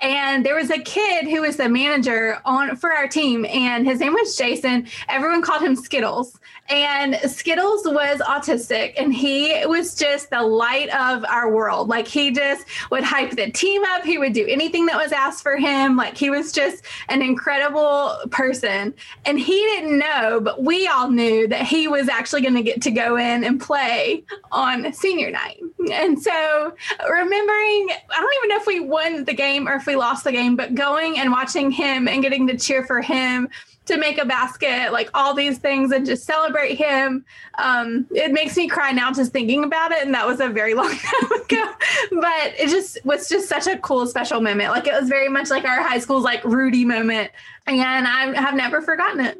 And 0.00 0.44
there 0.44 0.54
was 0.54 0.70
a 0.70 0.78
kid 0.78 1.26
who 1.26 1.42
was 1.42 1.56
the 1.56 1.68
manager 1.68 2.38
on 2.44 2.76
for 2.76 2.92
our 2.92 3.08
team, 3.08 3.46
and 3.46 3.86
his 3.86 4.00
name 4.00 4.12
was 4.12 4.36
Jason. 4.36 4.86
Everyone 5.08 5.42
called 5.42 5.62
him 5.62 5.74
Skittles. 5.74 6.38
And 6.68 7.16
Skittles 7.30 7.84
was 7.86 8.18
autistic, 8.20 8.94
and 8.98 9.14
he 9.14 9.64
was 9.66 9.94
just 9.94 10.30
the 10.30 10.42
light 10.42 10.88
of 10.90 11.24
our 11.24 11.50
world. 11.50 11.88
Like 11.88 12.08
he 12.08 12.32
just 12.32 12.66
would 12.90 13.04
hype 13.04 13.30
the 13.30 13.50
team 13.52 13.84
up. 13.84 14.04
He 14.04 14.18
would 14.18 14.32
do 14.32 14.46
anything 14.46 14.86
that 14.86 14.96
was 14.96 15.12
asked 15.12 15.42
for 15.42 15.56
him. 15.56 15.96
Like 15.96 16.16
he 16.16 16.28
was 16.28 16.52
just 16.52 16.84
an 17.08 17.22
incredible 17.22 18.16
person. 18.30 18.94
And 19.24 19.38
he 19.38 19.58
didn't 19.58 19.98
know, 19.98 20.40
but 20.40 20.62
we 20.62 20.88
all 20.88 21.08
knew 21.08 21.46
that 21.48 21.66
he 21.66 21.86
was 21.88 22.08
actually 22.08 22.42
going 22.42 22.54
to 22.54 22.62
get 22.62 22.82
to 22.82 22.90
go 22.90 23.16
in 23.16 23.44
and 23.44 23.60
play 23.60 24.24
on 24.50 24.92
senior 24.92 25.30
night. 25.30 25.60
And 25.92 26.20
so 26.20 26.74
remembering, 27.08 27.88
I 27.90 28.20
don't 28.20 28.34
even 28.36 28.48
know 28.48 28.56
if 28.56 28.66
we 28.66 28.80
won 28.80 29.24
the 29.24 29.34
game 29.34 29.68
or 29.68 29.74
if 29.74 29.86
we 29.86 29.96
lost 29.96 30.24
the 30.24 30.32
game, 30.32 30.56
but 30.56 30.74
going 30.74 31.18
and 31.18 31.30
watching 31.30 31.70
him 31.70 32.08
and 32.08 32.22
getting 32.22 32.46
to 32.48 32.58
cheer 32.58 32.84
for 32.84 33.00
him 33.00 33.48
to 33.86 33.96
make 33.98 34.18
a 34.18 34.24
basket, 34.24 34.92
like 34.92 35.08
all 35.14 35.32
these 35.32 35.58
things, 35.58 35.92
and 35.92 36.04
just 36.04 36.24
celebrate 36.24 36.74
him. 36.74 37.24
Um, 37.54 38.06
it 38.10 38.32
makes 38.32 38.56
me 38.56 38.66
cry 38.68 38.90
now 38.90 39.12
just 39.12 39.32
thinking 39.32 39.64
about 39.64 39.92
it, 39.92 40.04
and 40.04 40.12
that 40.14 40.26
was 40.26 40.40
a 40.40 40.48
very 40.48 40.74
long 40.80 40.90
time 40.90 41.32
ago. 41.32 41.72
but 42.10 42.54
it 42.58 42.68
just 42.68 42.98
was 43.04 43.28
just 43.28 43.48
such 43.48 43.66
a 43.66 43.78
cool, 43.78 44.06
special 44.06 44.40
moment. 44.40 44.70
Like 44.70 44.86
it 44.86 44.94
was 44.94 45.08
very 45.08 45.28
much 45.28 45.50
like 45.50 45.64
our 45.64 45.82
high 45.82 46.00
school's 46.00 46.24
like 46.24 46.44
Rudy 46.44 46.84
moment, 46.84 47.30
and 47.66 47.80
I 47.80 48.34
have 48.40 48.54
never 48.54 48.82
forgotten 48.82 49.24
it. 49.24 49.38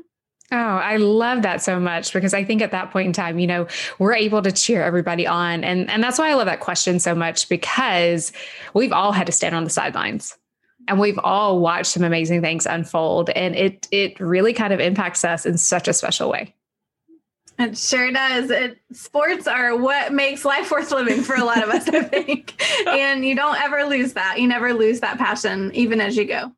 Oh, 0.52 0.56
I 0.56 0.96
love 0.96 1.42
that 1.42 1.60
so 1.60 1.80
much 1.80 2.12
because 2.12 2.32
I 2.32 2.44
think 2.44 2.62
at 2.62 2.70
that 2.70 2.92
point 2.92 3.06
in 3.06 3.12
time, 3.12 3.40
you 3.40 3.48
know, 3.48 3.66
we're 3.98 4.14
able 4.14 4.42
to 4.42 4.52
cheer 4.52 4.82
everybody 4.82 5.26
on. 5.26 5.64
And 5.64 5.90
and 5.90 6.02
that's 6.02 6.18
why 6.18 6.30
I 6.30 6.34
love 6.34 6.46
that 6.46 6.60
question 6.60 7.00
so 7.00 7.14
much 7.14 7.48
because 7.48 8.32
we've 8.72 8.92
all 8.92 9.10
had 9.10 9.26
to 9.26 9.32
stand 9.32 9.56
on 9.56 9.64
the 9.64 9.70
sidelines 9.70 10.38
and 10.86 11.00
we've 11.00 11.18
all 11.18 11.58
watched 11.58 11.86
some 11.86 12.04
amazing 12.04 12.42
things 12.42 12.64
unfold. 12.64 13.30
And 13.30 13.56
it 13.56 13.88
it 13.90 14.20
really 14.20 14.52
kind 14.52 14.72
of 14.72 14.78
impacts 14.78 15.24
us 15.24 15.46
in 15.46 15.58
such 15.58 15.88
a 15.88 15.92
special 15.92 16.30
way. 16.30 16.54
It 17.58 17.76
sure 17.76 18.12
does. 18.12 18.50
It, 18.50 18.78
sports 18.92 19.48
are 19.48 19.74
what 19.76 20.12
makes 20.12 20.44
life 20.44 20.70
worth 20.70 20.92
living 20.92 21.22
for 21.22 21.34
a 21.34 21.42
lot 21.42 21.64
of 21.64 21.70
us 21.70 21.88
i 21.88 22.02
think. 22.02 22.62
And 22.86 23.24
you 23.24 23.34
don't 23.34 23.60
ever 23.60 23.84
lose 23.84 24.12
that. 24.12 24.38
You 24.38 24.46
never 24.46 24.72
lose 24.74 25.00
that 25.00 25.18
passion 25.18 25.74
even 25.74 26.00
as 26.00 26.16
you 26.16 26.24
go 26.24 26.52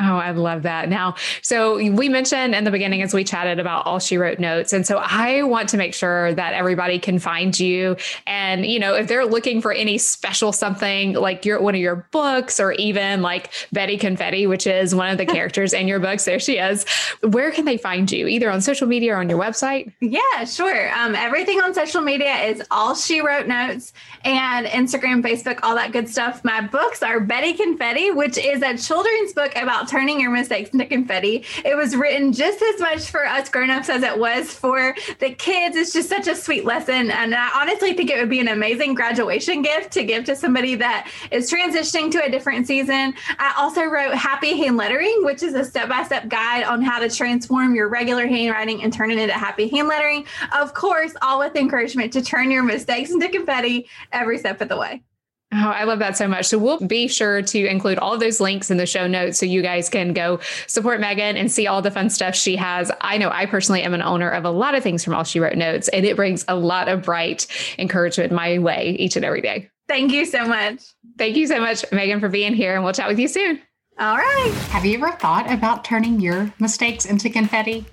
Oh, 0.00 0.16
I 0.16 0.30
love 0.30 0.62
that. 0.62 0.88
Now, 0.88 1.14
so 1.42 1.76
we 1.76 2.08
mentioned 2.08 2.54
in 2.54 2.64
the 2.64 2.70
beginning 2.70 3.02
as 3.02 3.12
we 3.12 3.22
chatted 3.22 3.58
about 3.58 3.84
all 3.84 3.98
she 3.98 4.16
wrote 4.16 4.38
notes. 4.38 4.72
And 4.72 4.86
so 4.86 4.96
I 4.98 5.42
want 5.42 5.68
to 5.70 5.76
make 5.76 5.92
sure 5.92 6.32
that 6.34 6.54
everybody 6.54 6.98
can 6.98 7.18
find 7.18 7.58
you. 7.58 7.96
And, 8.26 8.64
you 8.64 8.78
know, 8.78 8.94
if 8.94 9.08
they're 9.08 9.26
looking 9.26 9.60
for 9.60 9.72
any 9.72 9.98
special 9.98 10.52
something 10.52 11.12
like 11.12 11.44
your 11.44 11.60
one 11.60 11.74
of 11.74 11.80
your 11.80 12.06
books 12.12 12.58
or 12.58 12.72
even 12.72 13.20
like 13.20 13.50
Betty 13.72 13.98
Confetti, 13.98 14.46
which 14.46 14.66
is 14.66 14.94
one 14.94 15.10
of 15.10 15.18
the 15.18 15.26
characters 15.34 15.74
in 15.74 15.86
your 15.86 16.00
books, 16.00 16.24
there 16.24 16.40
she 16.40 16.56
is. 16.56 16.86
Where 17.22 17.50
can 17.50 17.66
they 17.66 17.76
find 17.76 18.10
you? 18.10 18.26
Either 18.26 18.50
on 18.50 18.62
social 18.62 18.86
media 18.86 19.14
or 19.14 19.18
on 19.18 19.28
your 19.28 19.38
website? 19.38 19.92
Yeah, 20.00 20.44
sure. 20.44 20.96
Um, 20.96 21.14
everything 21.14 21.60
on 21.60 21.74
social 21.74 22.00
media 22.00 22.34
is 22.36 22.62
all 22.70 22.94
she 22.94 23.20
wrote 23.20 23.46
notes 23.46 23.92
and 24.24 24.66
Instagram, 24.66 25.22
Facebook, 25.22 25.60
all 25.62 25.74
that 25.74 25.92
good 25.92 26.08
stuff. 26.08 26.42
My 26.42 26.62
books 26.62 27.02
are 27.02 27.20
Betty 27.20 27.52
Confetti, 27.52 28.12
which 28.12 28.38
is 28.38 28.62
a 28.62 28.78
children's 28.78 29.34
book 29.34 29.52
about 29.56 29.89
turning 29.90 30.20
your 30.20 30.30
mistakes 30.30 30.70
into 30.70 30.86
confetti. 30.86 31.44
It 31.64 31.76
was 31.76 31.96
written 31.96 32.32
just 32.32 32.62
as 32.62 32.80
much 32.80 33.10
for 33.10 33.26
us 33.26 33.48
grown-ups 33.48 33.88
as 33.88 34.02
it 34.02 34.18
was 34.18 34.52
for 34.54 34.94
the 35.18 35.30
kids. 35.34 35.76
It's 35.76 35.92
just 35.92 36.08
such 36.08 36.28
a 36.28 36.36
sweet 36.36 36.64
lesson. 36.64 37.10
And 37.10 37.34
I 37.34 37.50
honestly 37.60 37.92
think 37.92 38.10
it 38.10 38.18
would 38.18 38.30
be 38.30 38.40
an 38.40 38.48
amazing 38.48 38.94
graduation 38.94 39.62
gift 39.62 39.92
to 39.92 40.04
give 40.04 40.24
to 40.24 40.36
somebody 40.36 40.76
that 40.76 41.10
is 41.30 41.50
transitioning 41.50 42.10
to 42.12 42.24
a 42.24 42.30
different 42.30 42.66
season. 42.66 43.14
I 43.38 43.54
also 43.58 43.84
wrote 43.84 44.14
Happy 44.14 44.56
Hand 44.56 44.76
Lettering, 44.76 45.24
which 45.24 45.42
is 45.42 45.54
a 45.54 45.64
step-by-step 45.64 46.28
guide 46.28 46.64
on 46.64 46.82
how 46.82 47.00
to 47.00 47.10
transform 47.10 47.74
your 47.74 47.88
regular 47.88 48.26
handwriting 48.26 48.82
and 48.82 48.92
turn 48.92 49.10
it 49.10 49.18
into 49.18 49.34
happy 49.34 49.68
hand 49.68 49.88
lettering. 49.88 50.24
Of 50.52 50.72
course, 50.74 51.12
all 51.20 51.40
with 51.40 51.56
encouragement 51.56 52.12
to 52.12 52.22
turn 52.22 52.50
your 52.50 52.62
mistakes 52.62 53.10
into 53.10 53.28
confetti 53.28 53.88
every 54.12 54.38
step 54.38 54.60
of 54.60 54.68
the 54.68 54.76
way. 54.76 55.02
Oh, 55.52 55.56
I 55.70 55.82
love 55.82 55.98
that 55.98 56.16
so 56.16 56.28
much. 56.28 56.46
So 56.46 56.58
we'll 56.58 56.78
be 56.78 57.08
sure 57.08 57.42
to 57.42 57.66
include 57.66 57.98
all 57.98 58.14
of 58.14 58.20
those 58.20 58.40
links 58.40 58.70
in 58.70 58.76
the 58.76 58.86
show 58.86 59.08
notes 59.08 59.38
so 59.38 59.46
you 59.46 59.62
guys 59.62 59.88
can 59.88 60.12
go 60.12 60.38
support 60.68 61.00
Maghon 61.00 61.36
and 61.36 61.50
see 61.50 61.66
all 61.66 61.82
the 61.82 61.90
fun 61.90 62.08
stuff 62.08 62.36
she 62.36 62.54
has. 62.54 62.92
I 63.00 63.18
know 63.18 63.30
I 63.30 63.46
personally 63.46 63.82
am 63.82 63.92
an 63.92 64.02
owner 64.02 64.30
of 64.30 64.44
a 64.44 64.50
lot 64.50 64.76
of 64.76 64.84
things 64.84 65.02
from 65.02 65.14
All 65.14 65.24
She 65.24 65.40
Wrote 65.40 65.56
Notes, 65.56 65.88
and 65.88 66.06
it 66.06 66.14
brings 66.14 66.44
a 66.46 66.54
lot 66.54 66.88
of 66.88 67.02
bright 67.02 67.48
encouragement 67.78 68.32
my 68.32 68.58
way 68.58 68.96
each 69.00 69.16
and 69.16 69.24
every 69.24 69.40
day. 69.40 69.68
Thank 69.88 70.12
you 70.12 70.24
so 70.24 70.46
much. 70.46 70.84
Thank 71.18 71.36
you 71.36 71.48
so 71.48 71.58
much, 71.58 71.82
Maghon, 71.90 72.20
for 72.20 72.28
being 72.28 72.54
here, 72.54 72.76
and 72.76 72.84
we'll 72.84 72.92
chat 72.92 73.08
with 73.08 73.18
you 73.18 73.26
soon. 73.26 73.60
All 73.98 74.16
right. 74.16 74.52
Have 74.70 74.86
you 74.86 74.94
ever 74.98 75.10
thought 75.16 75.50
about 75.50 75.84
turning 75.84 76.20
your 76.20 76.54
mistakes 76.60 77.06
into 77.06 77.28
confetti? 77.28 77.84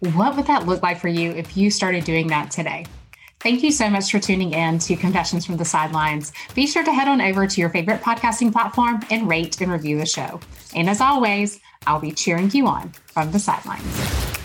What 0.00 0.36
would 0.36 0.46
that 0.48 0.66
look 0.66 0.82
like 0.82 0.98
for 0.98 1.08
you 1.08 1.30
if 1.30 1.56
you 1.56 1.70
started 1.70 2.02
doing 2.04 2.26
that 2.26 2.50
today? 2.50 2.86
Thank 3.40 3.62
you 3.62 3.70
so 3.70 3.88
much 3.88 4.10
for 4.10 4.18
tuning 4.18 4.52
in 4.52 4.80
to 4.80 4.96
Confessions 4.96 5.46
from 5.46 5.58
the 5.58 5.64
Sidelines. 5.64 6.32
Be 6.54 6.66
sure 6.66 6.82
to 6.82 6.92
head 6.92 7.06
on 7.06 7.20
over 7.20 7.46
to 7.46 7.60
your 7.60 7.70
favorite 7.70 8.00
podcasting 8.00 8.52
platform 8.52 9.00
and 9.10 9.28
rate 9.28 9.60
and 9.60 9.70
review 9.70 9.96
the 9.96 10.06
show. 10.06 10.40
And 10.74 10.90
as 10.90 11.00
always, 11.00 11.60
I'll 11.86 12.00
be 12.00 12.10
cheering 12.10 12.50
you 12.50 12.66
on 12.66 12.92
from 13.06 13.30
the 13.30 13.38
sidelines. 13.38 14.37